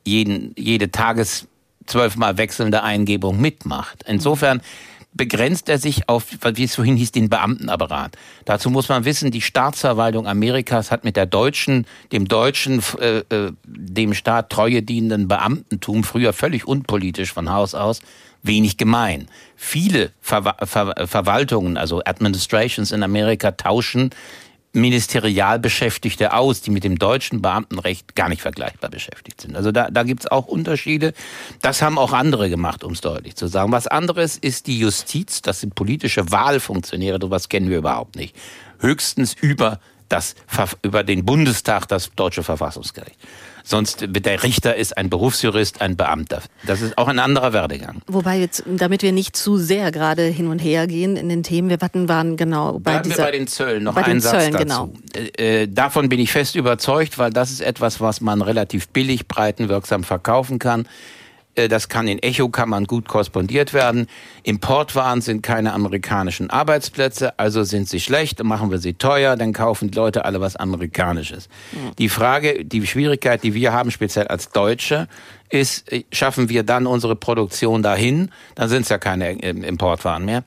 [0.07, 1.47] jeden, jede Tages
[1.85, 4.03] zwölfmal wechselnde Eingebung mitmacht.
[4.07, 4.63] Insofern
[5.21, 8.17] begrenzt er sich auf, wie es vorhin hieß, den Beamtenapparat.
[8.47, 13.53] Dazu muss man wissen, die Staatsverwaltung Amerikas hat mit der deutschen, dem deutschen, äh, äh,
[13.67, 18.01] dem Staat treue dienenden Beamtentum, früher völlig unpolitisch von Haus aus,
[18.43, 19.29] wenig gemein.
[19.57, 24.09] Viele Ver Ver Verwaltungen, also Administrations in Amerika, tauschen
[24.73, 29.57] Ministerialbeschäftigte aus, die mit dem deutschen Beamtenrecht gar nicht vergleichbar beschäftigt sind.
[29.57, 31.13] Also da, da gibt es auch Unterschiede.
[31.61, 33.73] Das haben auch andere gemacht, um es deutlich zu sagen.
[33.73, 38.37] Was anderes ist die Justiz, das sind politische Wahlfunktionäre, sowas kennen wir überhaupt nicht.
[38.79, 40.35] Höchstens über das,
[40.83, 43.19] über den Bundestag, das deutsche Verfassungsgericht.
[43.65, 46.43] Sonst der Richter ist ein Berufsjurist, ein Beamter.
[46.67, 48.03] Das ist auch ein anderer Werdegang.
[48.07, 51.69] Wobei jetzt, damit wir nicht zu sehr gerade hin und her gehen in den Themen,
[51.69, 54.53] wir warten waren genau bei Bleiben dieser, wir bei den Zöllen noch einen Satz Zöllen,
[54.53, 54.65] dazu.
[54.65, 54.93] genau.
[55.37, 60.05] Äh, davon bin ich fest überzeugt, weil das ist etwas, was man relativ billig, breitenwirksam
[60.05, 60.87] verkaufen kann.
[61.61, 64.07] Äh, das kann in Echokammern gut korrespondiert werden.
[64.43, 69.53] Importwaren sind keine amerikanischen Arbeitsplätze, also sind sie schlecht, dann machen wir sie teuer, dann
[69.53, 71.49] kaufen die Leute alle was Amerikanisches.
[71.73, 71.97] Mhm.
[71.99, 75.09] Die Frage, die Schwierigkeit, die wir haben, speziell als Deutsche,
[75.49, 80.25] ist, äh, schaffen wir dann unsere Produktion dahin, dann sind es ja keine äh, Importwaren
[80.25, 80.45] mehr.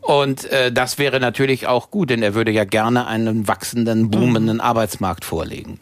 [0.00, 4.56] Und äh, das wäre natürlich auch gut, denn er würde ja gerne einen wachsenden, boomenden
[4.56, 4.62] mhm.
[4.62, 5.78] Arbeitsmarkt vorlegen.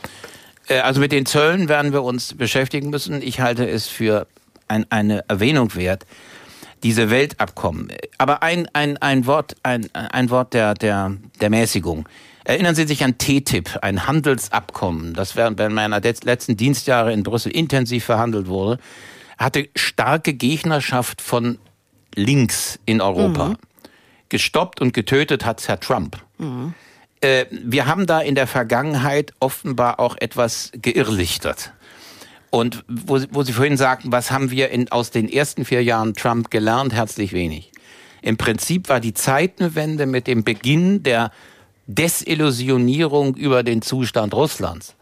[0.83, 3.22] Also mit den Zöllen werden wir uns beschäftigen müssen.
[3.22, 4.26] Ich halte es für
[4.69, 6.07] ein, eine Erwähnung wert,
[6.83, 7.93] diese Weltabkommen.
[8.19, 12.09] Aber ein, ein, ein Wort, ein, ein Wort der, der, der Mäßigung.
[12.45, 18.05] Erinnern Sie sich an TTIP, ein Handelsabkommen, das während meiner letzten Dienstjahre in Brüssel intensiv
[18.05, 18.81] verhandelt wurde,
[19.37, 21.59] hatte starke Gegnerschaft von
[22.14, 23.51] links in Europa.
[23.51, 23.57] Mhm.
[24.31, 26.19] Gestoppt und getötet hat Herr Trump.
[26.39, 26.75] Mhm.
[27.21, 31.73] Äh, wir haben da in der Vergangenheit offenbar auch etwas geirrlichtert.
[32.51, 36.14] Und wo, wo Sie vorhin sagten, was haben wir in, aus den ersten vier Jahren
[36.14, 36.94] Trump gelernt?
[36.94, 37.72] Herzlich wenig.
[38.22, 41.30] Im Prinzip war die Zeitenwende mit dem Beginn der
[41.86, 44.96] Desillusionierung über den Zustand Russlands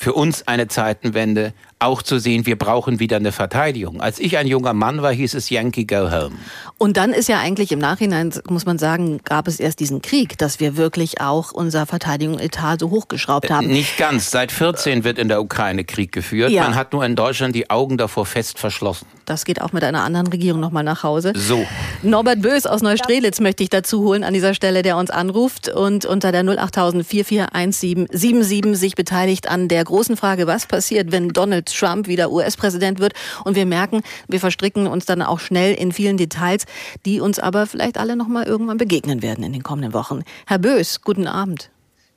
[0.00, 4.00] für uns eine Zeitenwende, auch zu sehen, wir brauchen wieder eine Verteidigung.
[4.00, 6.32] Als ich ein junger Mann war, hieß es Yankee go home.
[6.78, 10.38] Und dann ist ja eigentlich im Nachhinein, muss man sagen, gab es erst diesen Krieg,
[10.38, 13.66] dass wir wirklich auch unser Verteidigungsetat so hochgeschraubt haben.
[13.66, 14.30] Nicht ganz.
[14.30, 16.50] Seit 14 wird in der Ukraine Krieg geführt.
[16.50, 16.64] Ja.
[16.64, 19.06] Man hat nur in Deutschland die Augen davor fest verschlossen.
[19.24, 21.32] Das geht auch mit einer anderen Regierung nochmal nach Hause.
[21.36, 21.64] So.
[22.02, 26.04] Norbert Bös aus Neustrelitz möchte ich dazu holen an dieser Stelle, der uns anruft und
[26.04, 32.06] unter der 08000 441777 sich beteiligt an der großen Frage, was passiert, wenn Donald Trump
[32.08, 33.14] wieder US-Präsident wird.
[33.44, 36.66] Und wir merken, wir verstricken uns dann auch schnell in vielen Details,
[37.06, 40.22] die uns aber vielleicht alle noch mal irgendwann begegnen werden in den kommenden Wochen.
[40.46, 41.70] Herr Bös, guten Abend.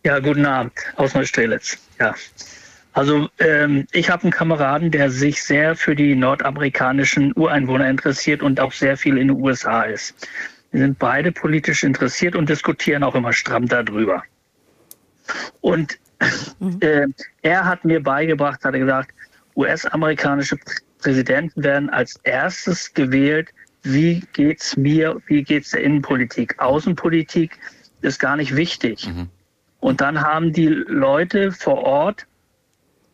[0.06, 1.78] Ja, guten Abend aus Neustrelitz.
[2.00, 2.14] Ja.
[2.94, 8.60] Also ähm, ich habe einen Kameraden, der sich sehr für die nordamerikanischen Ureinwohner interessiert und
[8.60, 10.14] auch sehr viel in den USA ist.
[10.72, 14.24] Wir sind beide politisch interessiert und diskutieren auch immer stramm darüber.
[15.62, 15.98] Und
[16.60, 16.78] mhm.
[16.82, 17.08] äh,
[17.42, 19.12] er hat mir beigebracht, hat er gesagt,
[19.56, 20.58] US-amerikanische
[21.00, 23.50] Präsidenten werden als erstes gewählt,
[23.84, 26.60] wie geht's mir, wie geht's der Innenpolitik.
[26.60, 27.60] Außenpolitik
[28.02, 29.08] ist gar nicht wichtig.
[29.08, 29.30] Mhm.
[29.80, 32.26] Und dann haben die Leute vor Ort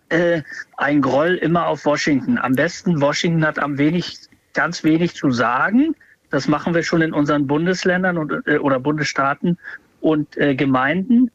[0.09, 0.43] äh,
[0.77, 2.37] ein Groll immer auf Washington.
[2.37, 4.17] Am besten Washington hat am wenig,
[4.53, 5.95] ganz wenig zu sagen.
[6.29, 9.57] Das machen wir schon in unseren Bundesländern und, äh, oder Bundesstaaten
[10.01, 11.31] und äh, Gemeinden.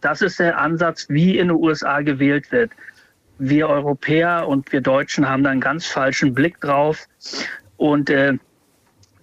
[0.00, 2.70] Das ist der Ansatz, wie in den USA gewählt wird.
[3.38, 7.06] Wir Europäer und wir Deutschen haben da einen ganz falschen Blick drauf.
[7.76, 8.34] Und äh,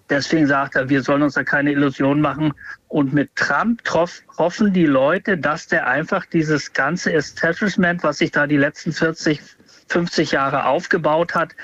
[0.10, 2.54] deswegen sagt er, wir sollen uns da keine Illusion machen.
[2.88, 8.32] Und mit Trump troff, hoffen die Leute, dass der einfach dieses ganze Establishment, was sich
[8.32, 9.42] da die letzten 40,
[9.88, 11.56] 50 Jahre aufgebaut hat,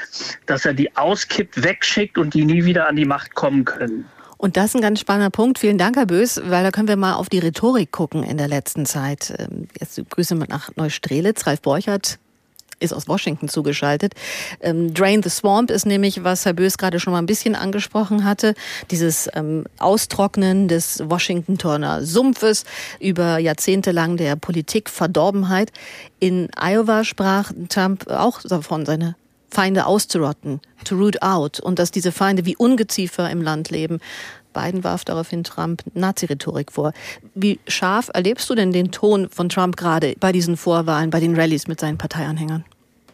[0.45, 4.05] dass er die auskippt, wegschickt und die nie wieder an die Macht kommen können.
[4.37, 5.59] Und das ist ein ganz spannender Punkt.
[5.59, 8.47] Vielen Dank, Herr Bös, weil da können wir mal auf die Rhetorik gucken in der
[8.47, 9.33] letzten Zeit.
[9.37, 11.45] Ähm, jetzt Grüße nach Neustrelitz.
[11.45, 12.17] Ralf Borchert
[12.81, 14.13] ist aus Washington zugeschaltet.
[14.59, 18.23] Ähm, Drain the Swamp ist nämlich, was Herr Bös gerade schon mal ein bisschen angesprochen
[18.23, 18.55] hatte,
[18.89, 22.65] dieses ähm, Austrocknen des Washington-Turner Sumpfes
[22.99, 25.71] über Jahrzehnte lang der Politikverdorbenheit.
[26.19, 29.15] In Iowa sprach Trump auch davon, seine
[29.49, 33.99] Feinde auszurotten, to root out, und dass diese Feinde wie Ungeziefer im Land leben.
[34.53, 36.93] Biden warf daraufhin Trump Nazi-Rhetorik vor.
[37.35, 41.35] Wie scharf erlebst du denn den Ton von Trump gerade bei diesen Vorwahlen, bei den
[41.35, 42.65] Rallyes mit seinen Parteianhängern?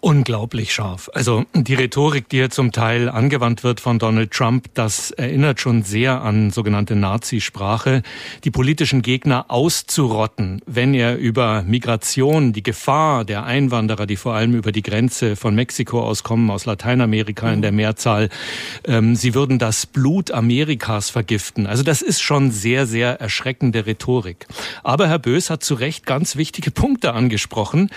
[0.02, 1.10] Unglaublich scharf.
[1.14, 5.84] Also die Rhetorik, die hier zum Teil angewandt wird von Donald Trump, das erinnert schon
[5.84, 8.04] sehr an sogenannte Nazisprache,
[8.44, 14.54] die politischen Gegner auszurotten, wenn er über Migration, die Gefahr der Einwanderer, die vor allem
[14.54, 18.30] über die Grenze von Mexiko auskommen, aus Lateinamerika in der Mehrzahl,
[18.86, 21.66] ähm, sie würden das Blut Amerikas vergiften.
[21.66, 24.48] Also das ist schon sehr, sehr erschreckende Rhetorik.
[24.84, 27.90] Aber Herr Bös hat zu Recht ganz wichtige Punkte angesprochen,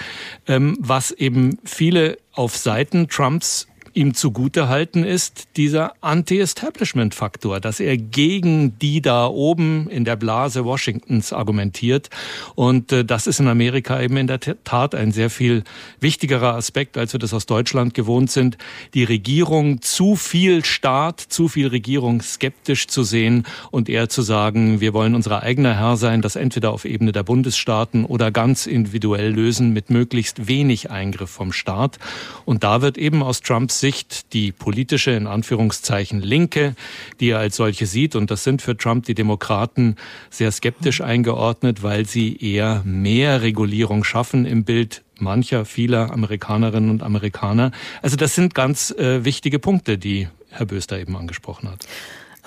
[0.46, 7.96] ähm, was eben viele viele auf Seiten Trumps ihm zugutehalten ist dieser Anti-Establishment-Faktor, dass er
[7.96, 12.08] gegen die da oben in der Blase Washingtons argumentiert.
[12.54, 15.64] Und äh, das ist in Amerika eben in der Tat ein sehr viel
[16.00, 18.58] wichtigerer Aspekt, als wir das aus Deutschland gewohnt sind.
[18.94, 24.80] Die Regierung zu viel Staat, zu viel Regierung skeptisch zu sehen und eher zu sagen,
[24.80, 29.32] wir wollen unser eigener Herr sein, das entweder auf Ebene der Bundesstaaten oder ganz individuell
[29.32, 31.98] lösen mit möglichst wenig Eingriff vom Staat.
[32.44, 36.74] Und da wird eben aus Trumps Sicht die politische, in Anführungszeichen, Linke,
[37.18, 38.14] die er als solche sieht.
[38.14, 39.96] Und das sind für Trump die Demokraten
[40.30, 47.02] sehr skeptisch eingeordnet, weil sie eher mehr Regulierung schaffen im Bild mancher, vieler Amerikanerinnen und
[47.02, 47.72] Amerikaner.
[48.02, 51.86] Also das sind ganz äh, wichtige Punkte, die Herr Böster eben angesprochen hat.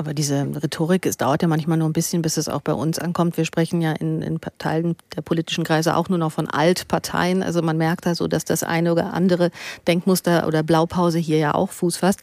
[0.04, 2.99] Aber diese Rhetorik, es dauert ja manchmal nur ein bisschen, bis es auch bei uns
[2.99, 3.38] ankommt.
[3.38, 7.41] Wir sprechen ja in, in Teilen der politischen Kreise auch nur noch von Altparteien.
[7.41, 9.49] Also man merkt da so, dass das eine oder andere
[9.88, 12.20] Denkmuster oder Blaupause hier ja auch Fuß fasst.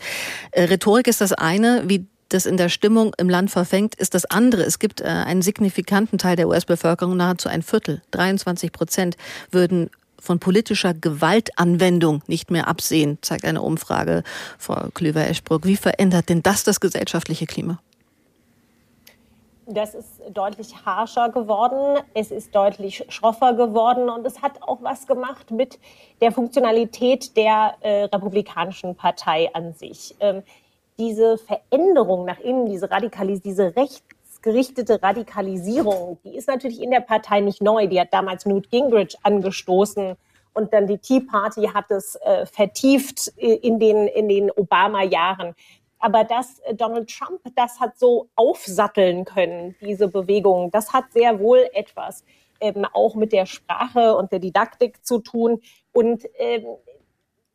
[0.51, 4.27] Äh, Rhetorik ist das eine, wie das in der Stimmung im Land verfängt, ist das
[4.27, 4.63] andere.
[4.63, 9.17] Es gibt äh, einen signifikanten Teil der US-Bevölkerung, nahezu ein Viertel, 23 Prozent,
[9.51, 9.89] würden
[10.21, 14.23] von politischer Gewaltanwendung nicht mehr absehen, zeigt eine Umfrage
[14.59, 15.65] Frau Klüver-Eschbruck.
[15.65, 17.81] Wie verändert denn das das gesellschaftliche Klima?
[19.73, 25.07] Das ist deutlich harscher geworden, es ist deutlich schroffer geworden und es hat auch was
[25.07, 25.79] gemacht mit
[26.21, 30.17] der Funktionalität der äh, Republikanischen Partei an sich.
[30.19, 30.43] Ähm,
[30.99, 34.03] diese Veränderung nach innen, diese Radikalis, diese rechts
[34.43, 37.87] gerichtete Radikalisierung, die ist natürlich in der Partei nicht neu.
[37.87, 40.17] Die hat damals Newt Gingrich angestoßen
[40.53, 45.55] und dann die Tea Party hat es äh, vertieft in den, in den Obama-Jahren.
[45.99, 51.39] Aber dass äh, Donald Trump das hat so aufsatteln können, diese Bewegung, das hat sehr
[51.39, 52.25] wohl etwas
[52.61, 55.61] ähm, auch mit der Sprache und der Didaktik zu tun.
[55.93, 56.65] Und ähm,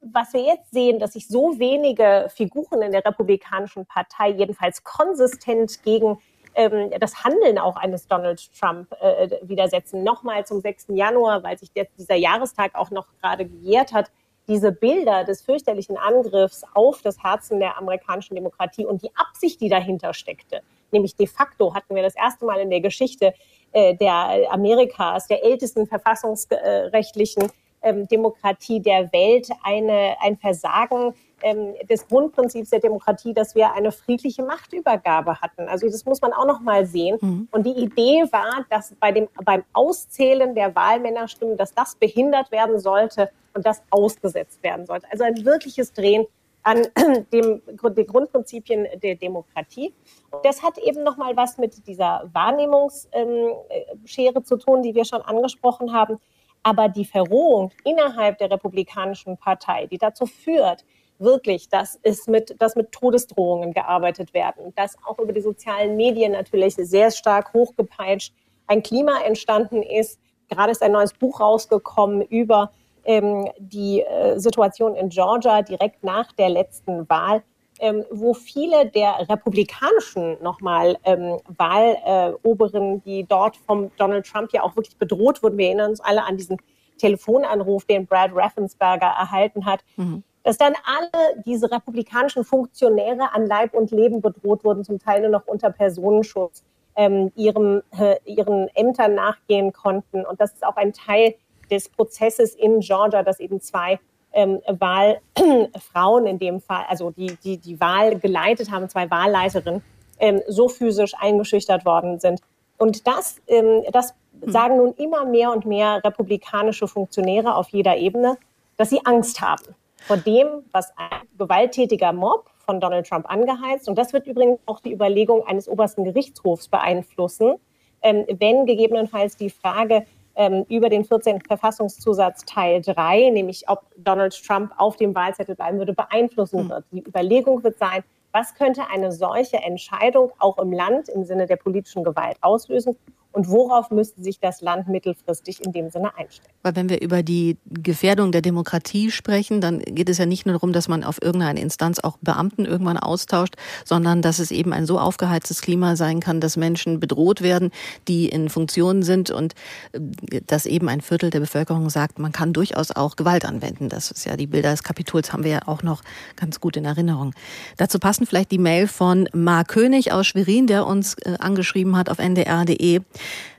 [0.01, 5.81] was wir jetzt sehen, dass sich so wenige Figuren in der Republikanischen Partei jedenfalls konsistent
[5.83, 6.19] gegen
[6.55, 10.03] ähm, das Handeln auch eines Donald Trump äh, widersetzen.
[10.03, 10.87] Nochmal zum 6.
[10.89, 14.11] Januar, weil sich der, dieser Jahrestag auch noch gerade gejährt hat,
[14.47, 19.69] diese Bilder des fürchterlichen Angriffs auf das Herzen der amerikanischen Demokratie und die Absicht, die
[19.69, 23.33] dahinter steckte, nämlich de facto hatten wir das erste Mal in der Geschichte
[23.71, 27.51] äh, der Amerikas, der ältesten verfassungsrechtlichen
[27.81, 33.91] ähm, Demokratie der Welt, eine, ein Versagen ähm, des Grundprinzips der Demokratie, dass wir eine
[33.91, 35.67] friedliche Machtübergabe hatten.
[35.67, 37.17] Also das muss man auch noch mal sehen.
[37.21, 37.47] Mhm.
[37.51, 42.79] Und die Idee war, dass bei dem, beim Auszählen der Wahlmännerstimmen, dass das behindert werden
[42.79, 45.07] sollte und das ausgesetzt werden sollte.
[45.11, 46.25] Also ein wirkliches Drehen
[46.65, 46.85] an
[47.31, 49.93] dem, den Grundprinzipien der Demokratie.
[50.31, 55.21] Und das hat eben noch mal was mit dieser Wahrnehmungsschere zu tun, die wir schon
[55.21, 56.19] angesprochen haben.
[56.63, 60.83] Aber die Verrohung innerhalb der Republikanischen Partei, die dazu führt,
[61.19, 66.33] wirklich, dass es mit, dass mit Todesdrohungen gearbeitet werden, dass auch über die sozialen Medien
[66.33, 68.33] natürlich sehr stark hochgepeitscht
[68.67, 70.19] ein Klima entstanden ist.
[70.49, 72.71] Gerade ist ein neues Buch rausgekommen über
[73.05, 77.43] ähm, die äh, Situation in Georgia direkt nach der letzten Wahl,
[77.79, 84.75] ähm, wo viele der republikanischen nochmal ähm, Wahloberen, die dort vom Donald Trump ja auch
[84.75, 86.57] wirklich bedroht wurden, wir erinnern uns alle an diesen
[86.97, 93.73] Telefonanruf, den Brad Raffensperger erhalten hat, mhm dass dann alle diese republikanischen Funktionäre an Leib
[93.73, 96.63] und Leben bedroht wurden, zum Teil nur noch unter Personenschutz,
[96.95, 100.23] ähm, ihrem, äh, ihren Ämtern nachgehen konnten.
[100.23, 101.33] Und das ist auch ein Teil
[101.71, 103.99] des Prozesses in Georgia, dass eben zwei
[104.33, 109.81] ähm, Wahlfrauen in dem Fall, also die, die die Wahl geleitet haben, zwei Wahlleiterinnen,
[110.19, 112.39] ähm, so physisch eingeschüchtert worden sind.
[112.77, 114.51] Und das, ähm, das hm.
[114.51, 118.37] sagen nun immer mehr und mehr republikanische Funktionäre auf jeder Ebene,
[118.77, 119.73] dass sie Angst haben
[120.05, 123.87] vor dem, was ein gewalttätiger Mob von Donald Trump angeheizt.
[123.87, 127.55] Und das wird übrigens auch die Überlegung eines obersten Gerichtshofs beeinflussen,
[128.01, 131.41] ähm, wenn gegebenenfalls die Frage ähm, über den 14.
[131.41, 136.69] Verfassungszusatz Teil 3, nämlich ob Donald Trump auf dem Wahlzettel bleiben würde, beeinflussen mhm.
[136.69, 136.85] wird.
[136.91, 141.55] Die Überlegung wird sein, was könnte eine solche Entscheidung auch im Land im Sinne der
[141.55, 142.97] politischen Gewalt auslösen?
[143.35, 146.53] Und worauf müsste sich das Land mittelfristig in dem Sinne einstellen.
[146.63, 150.53] Weil wenn wir über die Gefährdung der Demokratie sprechen, dann geht es ja nicht nur
[150.53, 154.85] darum, dass man auf irgendeine Instanz auch Beamten irgendwann austauscht, sondern dass es eben ein
[154.85, 157.71] so aufgeheiztes Klima sein kann, dass Menschen bedroht werden,
[158.07, 159.53] die in Funktionen sind und
[159.91, 163.89] äh, dass eben ein Viertel der Bevölkerung sagt, man kann durchaus auch Gewalt anwenden.
[163.89, 166.01] Das ist ja die Bilder des Kapitols haben wir ja auch noch
[166.35, 167.33] ganz gut in Erinnerung.
[167.77, 172.09] Dazu passen vielleicht die Mail von Mark König aus Schwerin, der uns äh, angeschrieben hat
[172.09, 173.01] auf ndr.de.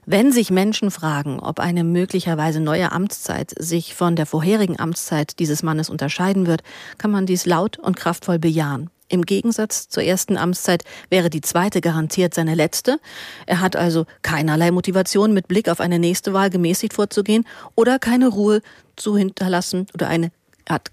[0.05, 5.63] Wenn sich Menschen fragen, ob eine möglicherweise neue Amtszeit sich von der vorherigen Amtszeit dieses
[5.63, 6.63] Mannes unterscheiden wird,
[6.97, 8.91] kann man dies laut und kraftvoll bejahen.
[9.09, 12.99] Im Gegensatz zur ersten Amtszeit wäre die zweite garantiert seine letzte.
[13.47, 17.45] Er hat also keinerlei Motivation, mit Blick auf eine nächste Wahl gemäßigt vorzugehen
[17.77, 18.63] oder keine Ruhe
[18.97, 20.33] zu hinterlassen oder eine
[20.69, 20.91] hat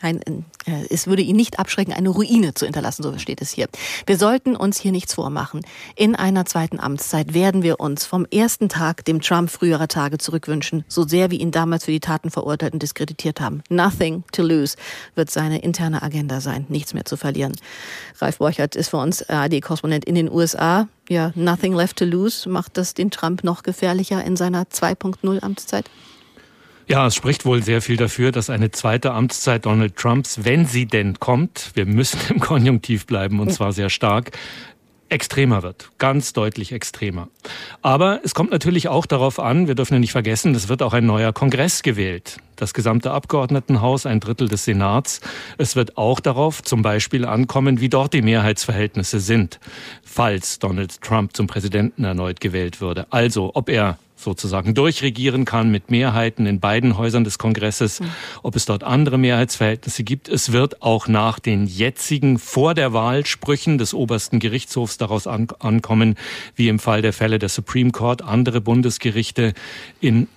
[0.00, 3.68] kein, äh, es würde ihn nicht abschrecken, eine Ruine zu hinterlassen, so steht es hier.
[4.06, 5.62] Wir sollten uns hier nichts vormachen.
[5.94, 10.84] In einer zweiten Amtszeit werden wir uns vom ersten Tag dem Trump früherer Tage zurückwünschen,
[10.88, 13.62] so sehr wir ihn damals für die Taten verurteilt und diskreditiert haben.
[13.68, 14.76] Nothing to lose
[15.14, 17.54] wird seine interne Agenda sein, nichts mehr zu verlieren.
[18.20, 20.88] Ralf Borchert ist für uns AD-Korrespondent in den USA.
[21.08, 22.48] Ja, nothing left to lose.
[22.48, 25.88] Macht das den Trump noch gefährlicher in seiner 2.0 Amtszeit?
[26.88, 30.86] Ja, es spricht wohl sehr viel dafür, dass eine zweite Amtszeit Donald Trumps, wenn sie
[30.86, 34.30] denn kommt, wir müssen im Konjunktiv bleiben und zwar sehr stark,
[35.08, 37.28] extremer wird, ganz deutlich extremer.
[37.82, 40.92] Aber es kommt natürlich auch darauf an, wir dürfen ja nicht vergessen, es wird auch
[40.92, 42.36] ein neuer Kongress gewählt.
[42.54, 45.20] Das gesamte Abgeordnetenhaus, ein Drittel des Senats.
[45.58, 49.60] Es wird auch darauf zum Beispiel ankommen, wie dort die Mehrheitsverhältnisse sind,
[50.04, 53.06] falls Donald Trump zum Präsidenten erneut gewählt würde.
[53.10, 58.10] Also, ob er sozusagen durchregieren kann mit Mehrheiten in beiden Häusern des Kongresses, mhm.
[58.42, 60.28] ob es dort andere Mehrheitsverhältnisse gibt.
[60.28, 65.48] Es wird auch nach den jetzigen vor der Wahl Sprüchen des obersten Gerichtshofs daraus an
[65.58, 66.16] ankommen,
[66.54, 69.52] wie im Fall der Fälle der Supreme Court, andere Bundesgerichte
[70.00, 70.28] in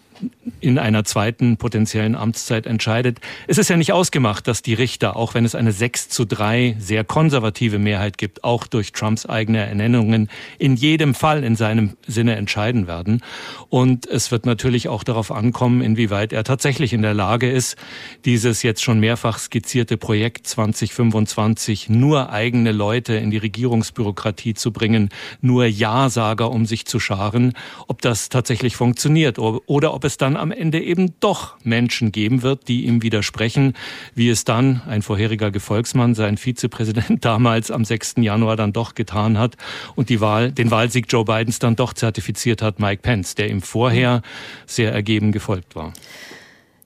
[0.59, 3.19] in einer zweiten potenziellen Amtszeit entscheidet.
[3.47, 6.75] Es ist ja nicht ausgemacht, dass die Richter, auch wenn es eine 6 zu 3
[6.79, 12.35] sehr konservative Mehrheit gibt, auch durch Trumps eigene Ernennungen in jedem Fall in seinem Sinne
[12.35, 13.21] entscheiden werden.
[13.69, 17.77] Und es wird natürlich auch darauf ankommen, inwieweit er tatsächlich in der Lage ist,
[18.25, 25.09] dieses jetzt schon mehrfach skizzierte Projekt 2025 nur eigene Leute in die Regierungsbürokratie zu bringen,
[25.41, 27.53] nur Ja-Sager um sich zu scharen,
[27.87, 32.41] ob das tatsächlich funktioniert oder ob es es dann am Ende eben doch Menschen geben
[32.41, 33.73] wird, die ihm widersprechen,
[34.15, 38.15] wie es dann ein vorheriger Gefolgsmann, sein Vizepräsident damals am 6.
[38.17, 39.55] Januar dann doch getan hat
[39.95, 43.61] und die Wahl, den Wahlsieg Joe Bidens dann doch zertifiziert hat, Mike Pence, der ihm
[43.61, 44.23] vorher
[44.65, 45.93] sehr ergeben gefolgt war.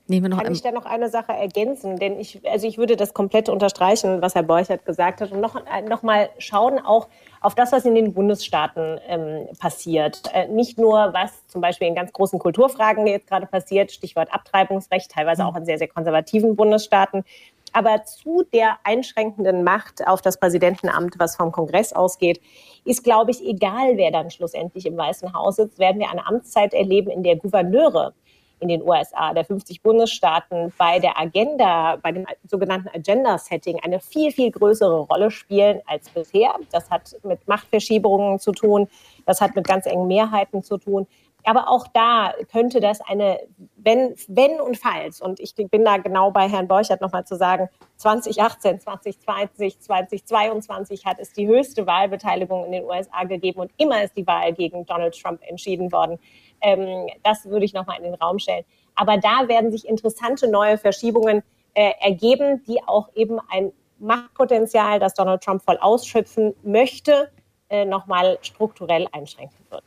[0.06, 1.98] Nehmen wir noch Kann ich da noch eine Sache ergänzen?
[1.98, 5.56] Denn ich, also ich würde das komplett unterstreichen, was Herr Borchert gesagt hat und noch,
[5.88, 7.08] noch mal schauen auch
[7.40, 10.20] auf das, was in den Bundesstaaten ähm, passiert.
[10.34, 15.10] Äh, nicht nur, was zum Beispiel in ganz großen Kulturfragen jetzt gerade passiert, Stichwort Abtreibungsrecht,
[15.10, 15.48] teilweise mhm.
[15.48, 17.24] auch in sehr, sehr konservativen Bundesstaaten,
[17.72, 22.40] aber zu der einschränkenden Macht auf das Präsidentenamt, was vom Kongress ausgeht,
[22.84, 26.72] ist, glaube ich, egal, wer dann schlussendlich im Weißen Haus sitzt, werden wir eine Amtszeit
[26.72, 28.14] erleben, in der Gouverneure
[28.60, 34.32] in den USA, der 50 Bundesstaaten, bei der Agenda, bei dem sogenannten Agenda-Setting eine viel,
[34.32, 36.54] viel größere Rolle spielen als bisher.
[36.72, 38.88] Das hat mit Machtverschiebungen zu tun,
[39.26, 41.06] das hat mit ganz engen Mehrheiten zu tun.
[41.46, 43.38] Aber auch da könnte das eine,
[43.76, 47.68] wenn, wenn und falls, und ich bin da genau bei Herrn Borchert nochmal zu sagen,
[47.96, 54.16] 2018, 2020, 2022 hat es die höchste Wahlbeteiligung in den USA gegeben und immer ist
[54.16, 56.18] die Wahl gegen Donald Trump entschieden worden.
[56.60, 58.64] Ähm, das würde ich nochmal in den Raum stellen.
[58.94, 61.42] Aber da werden sich interessante neue Verschiebungen
[61.74, 67.30] äh, ergeben, die auch eben ein Machtpotenzial, das Donald Trump voll ausschöpfen möchte,
[67.68, 69.84] äh, nochmal strukturell einschränken würden.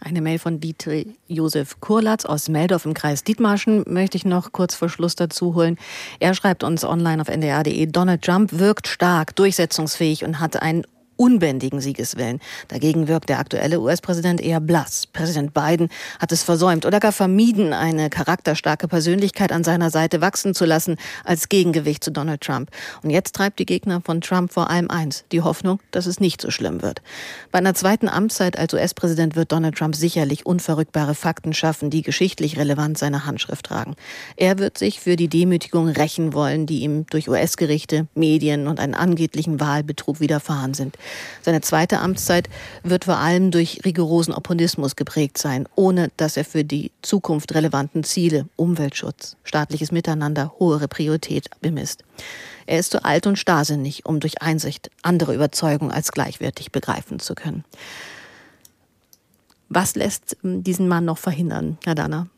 [0.00, 4.74] Eine Mail von Dieter Josef Kurlatz aus Meldorf im Kreis Dietmarschen möchte ich noch kurz
[4.74, 5.78] vor Schluss dazu holen.
[6.20, 10.86] Er schreibt uns online auf ndr.de, Donald Trump wirkt stark, durchsetzungsfähig und hat einen
[11.18, 12.40] unbändigen Siegeswillen.
[12.68, 15.06] Dagegen wirkt der aktuelle US-Präsident eher blass.
[15.06, 20.54] Präsident Biden hat es versäumt oder gar vermieden, eine charakterstarke Persönlichkeit an seiner Seite wachsen
[20.54, 22.70] zu lassen als Gegengewicht zu Donald Trump.
[23.02, 26.40] Und jetzt treibt die Gegner von Trump vor allem eins, die Hoffnung, dass es nicht
[26.40, 27.02] so schlimm wird.
[27.50, 32.56] Bei einer zweiten Amtszeit als US-Präsident wird Donald Trump sicherlich unverrückbare Fakten schaffen, die geschichtlich
[32.56, 33.96] relevant seine Handschrift tragen.
[34.36, 38.94] Er wird sich für die Demütigung rächen wollen, die ihm durch US-Gerichte, Medien und einen
[38.94, 40.96] angeblichen Wahlbetrug widerfahren sind.
[41.42, 42.48] Seine zweite Amtszeit
[42.82, 48.04] wird vor allem durch rigorosen Opportunismus geprägt sein, ohne dass er für die Zukunft relevanten
[48.04, 52.04] Ziele, Umweltschutz, staatliches Miteinander, hohe Priorität bemisst.
[52.66, 57.34] Er ist zu alt und starrsinnig, um durch Einsicht andere Überzeugungen als gleichwertig begreifen zu
[57.34, 57.64] können.
[59.68, 62.28] Was lässt ähm, diesen Mann noch verhindern, Herr Danner?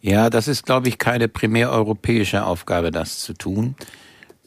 [0.00, 3.74] Ja, das ist, glaube ich, keine primär europäische Aufgabe, das zu tun.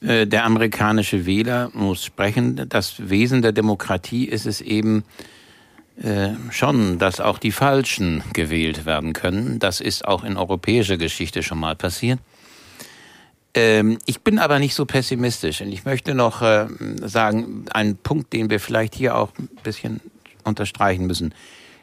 [0.01, 2.67] Äh, der amerikanische Wähler muss sprechen.
[2.69, 5.03] Das Wesen der Demokratie ist es eben
[6.01, 9.59] äh, schon, dass auch die Falschen gewählt werden können.
[9.59, 12.19] Das ist auch in europäischer Geschichte schon mal passiert.
[13.53, 16.67] Ähm, ich bin aber nicht so pessimistisch und ich möchte noch äh,
[17.03, 19.99] sagen, einen Punkt, den wir vielleicht hier auch ein bisschen
[20.43, 21.33] unterstreichen müssen.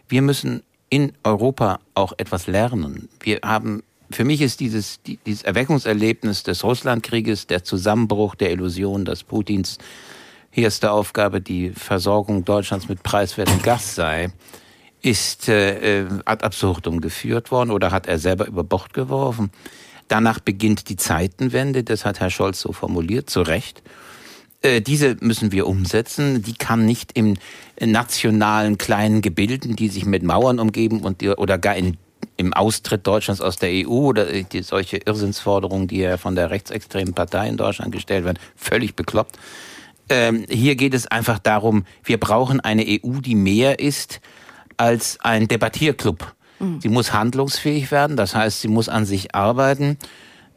[0.08, 3.08] Wir müssen in Europa auch etwas lernen.
[3.20, 9.22] Wir haben, für mich ist dieses, dieses Erweckungserlebnis des Russlandkrieges, der Zusammenbruch der Illusion, dass
[9.22, 9.78] Putins
[10.52, 14.30] erste Aufgabe die Versorgung Deutschlands mit preiswertem Gas sei,
[15.02, 19.50] ist äh, ad absurdum geführt worden oder hat er selber über Bord geworfen.
[20.09, 23.82] Danach beginnt die Zeitenwende, das hat Herr Scholz so formuliert, zu Recht.
[24.62, 26.42] Äh, diese müssen wir umsetzen.
[26.42, 27.36] Die kann nicht im
[27.80, 31.96] nationalen kleinen Gebilden, die sich mit Mauern umgeben und oder gar in,
[32.39, 37.12] im Austritt Deutschlands aus der EU oder die, solche Irrsinnsforderungen, die ja von der rechtsextremen
[37.12, 39.39] Partei in Deutschland gestellt werden, völlig bekloppt.
[40.09, 44.20] Ähm, hier geht es einfach darum, wir brauchen eine EU, die mehr ist
[44.78, 46.34] als ein Debattierclub.
[46.61, 46.80] Mhm.
[46.80, 49.99] Sie muss handlungsfähig werden, das heißt, sie muss an sich arbeiten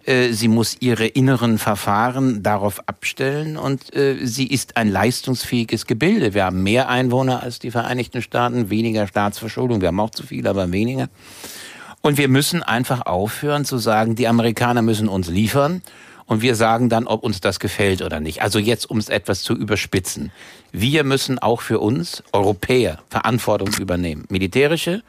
[0.05, 6.33] äh, sie muss ihre inneren Verfahren darauf abstellen und äh, sie ist ein leistungsfähiges Gebilde.
[6.33, 9.81] Wir haben mehr Einwohner als die Vereinigten Staaten, weniger Staatsverschuldung.
[9.81, 11.07] Wir haben auch zu viel, aber weniger.
[12.01, 15.83] Und wir müssen einfach aufhören zu sagen, die Amerikaner müssen uns liefern
[16.25, 18.41] und wir sagen dann, ob uns das gefällt oder nicht.
[18.41, 20.31] Also jetzt, um es etwas zu überspitzen.
[20.71, 24.25] Wir müssen auch für uns, Europäer, Verantwortung übernehmen.
[24.29, 25.03] Militärische,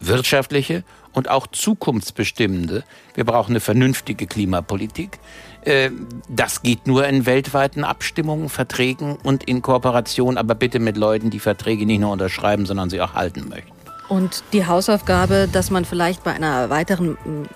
[0.00, 2.84] wirtschaftliche und auch zukunftsbestimmende.
[3.14, 5.18] Wir brauchen eine vernünftige Klimapolitik.
[5.64, 5.90] Äh,
[6.28, 11.38] das geht nur in weltweiten Abstimmungen, Verträgen und in Kooperation, aber bitte mit Leuten, die
[11.38, 13.72] Verträge nicht nur unterschreiben, sondern sie auch halten möchten.
[14.08, 17.48] Und die Hausaufgabe, dass man vielleicht bei einer weiteren mm,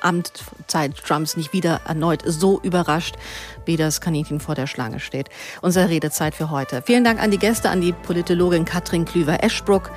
[0.00, 3.16] Amtszeit Trumps nicht wieder erneut so überrascht,
[3.64, 5.28] wie das Kaninchen vor der Schlange steht.
[5.60, 6.82] Unsere Redezeit für heute.
[6.82, 9.90] Vielen Dank an die Gäste, an die Politologin Katrin Klüver-Eschbruck,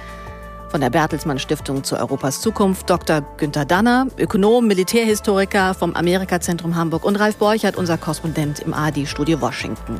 [0.74, 3.22] von der Bertelsmann Stiftung zu Europas Zukunft, Dr.
[3.38, 10.00] Günther Danner, Ökonom, Militärhistoriker vom Amerikazentrum Hamburg und Ralf Borchert, unser Korrespondent im ARD-Studio Washington.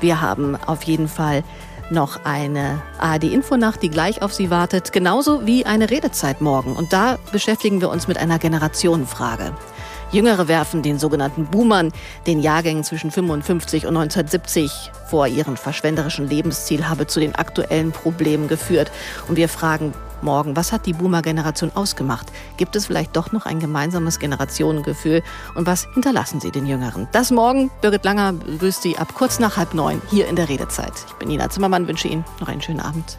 [0.00, 1.44] Wir haben auf jeden Fall
[1.90, 6.76] noch eine ARD-Infonacht, die gleich auf Sie wartet, genauso wie eine Redezeit morgen.
[6.76, 9.52] Und da beschäftigen wir uns mit einer Generationenfrage.
[10.14, 11.90] Jüngere werfen den sogenannten Boomern,
[12.28, 18.46] den Jahrgängen zwischen 55 und 1970 vor, ihren verschwenderischen Lebensziel habe zu den aktuellen Problemen
[18.46, 18.92] geführt.
[19.26, 19.92] Und wir fragen,
[20.22, 20.54] morgen.
[20.54, 22.28] Was hat die Boomer-Generation ausgemacht?
[22.56, 25.22] Gibt es vielleicht doch noch ein gemeinsames Generationengefühl?
[25.56, 27.08] Und was hinterlassen sie den Jüngeren?
[27.10, 27.72] Das morgen.
[27.82, 30.92] Birgit Langer begrüßt Sie ab kurz nach halb neun hier in der Redezeit.
[31.08, 33.18] Ich bin Nina Zimmermann, wünsche Ihnen noch einen schönen Abend.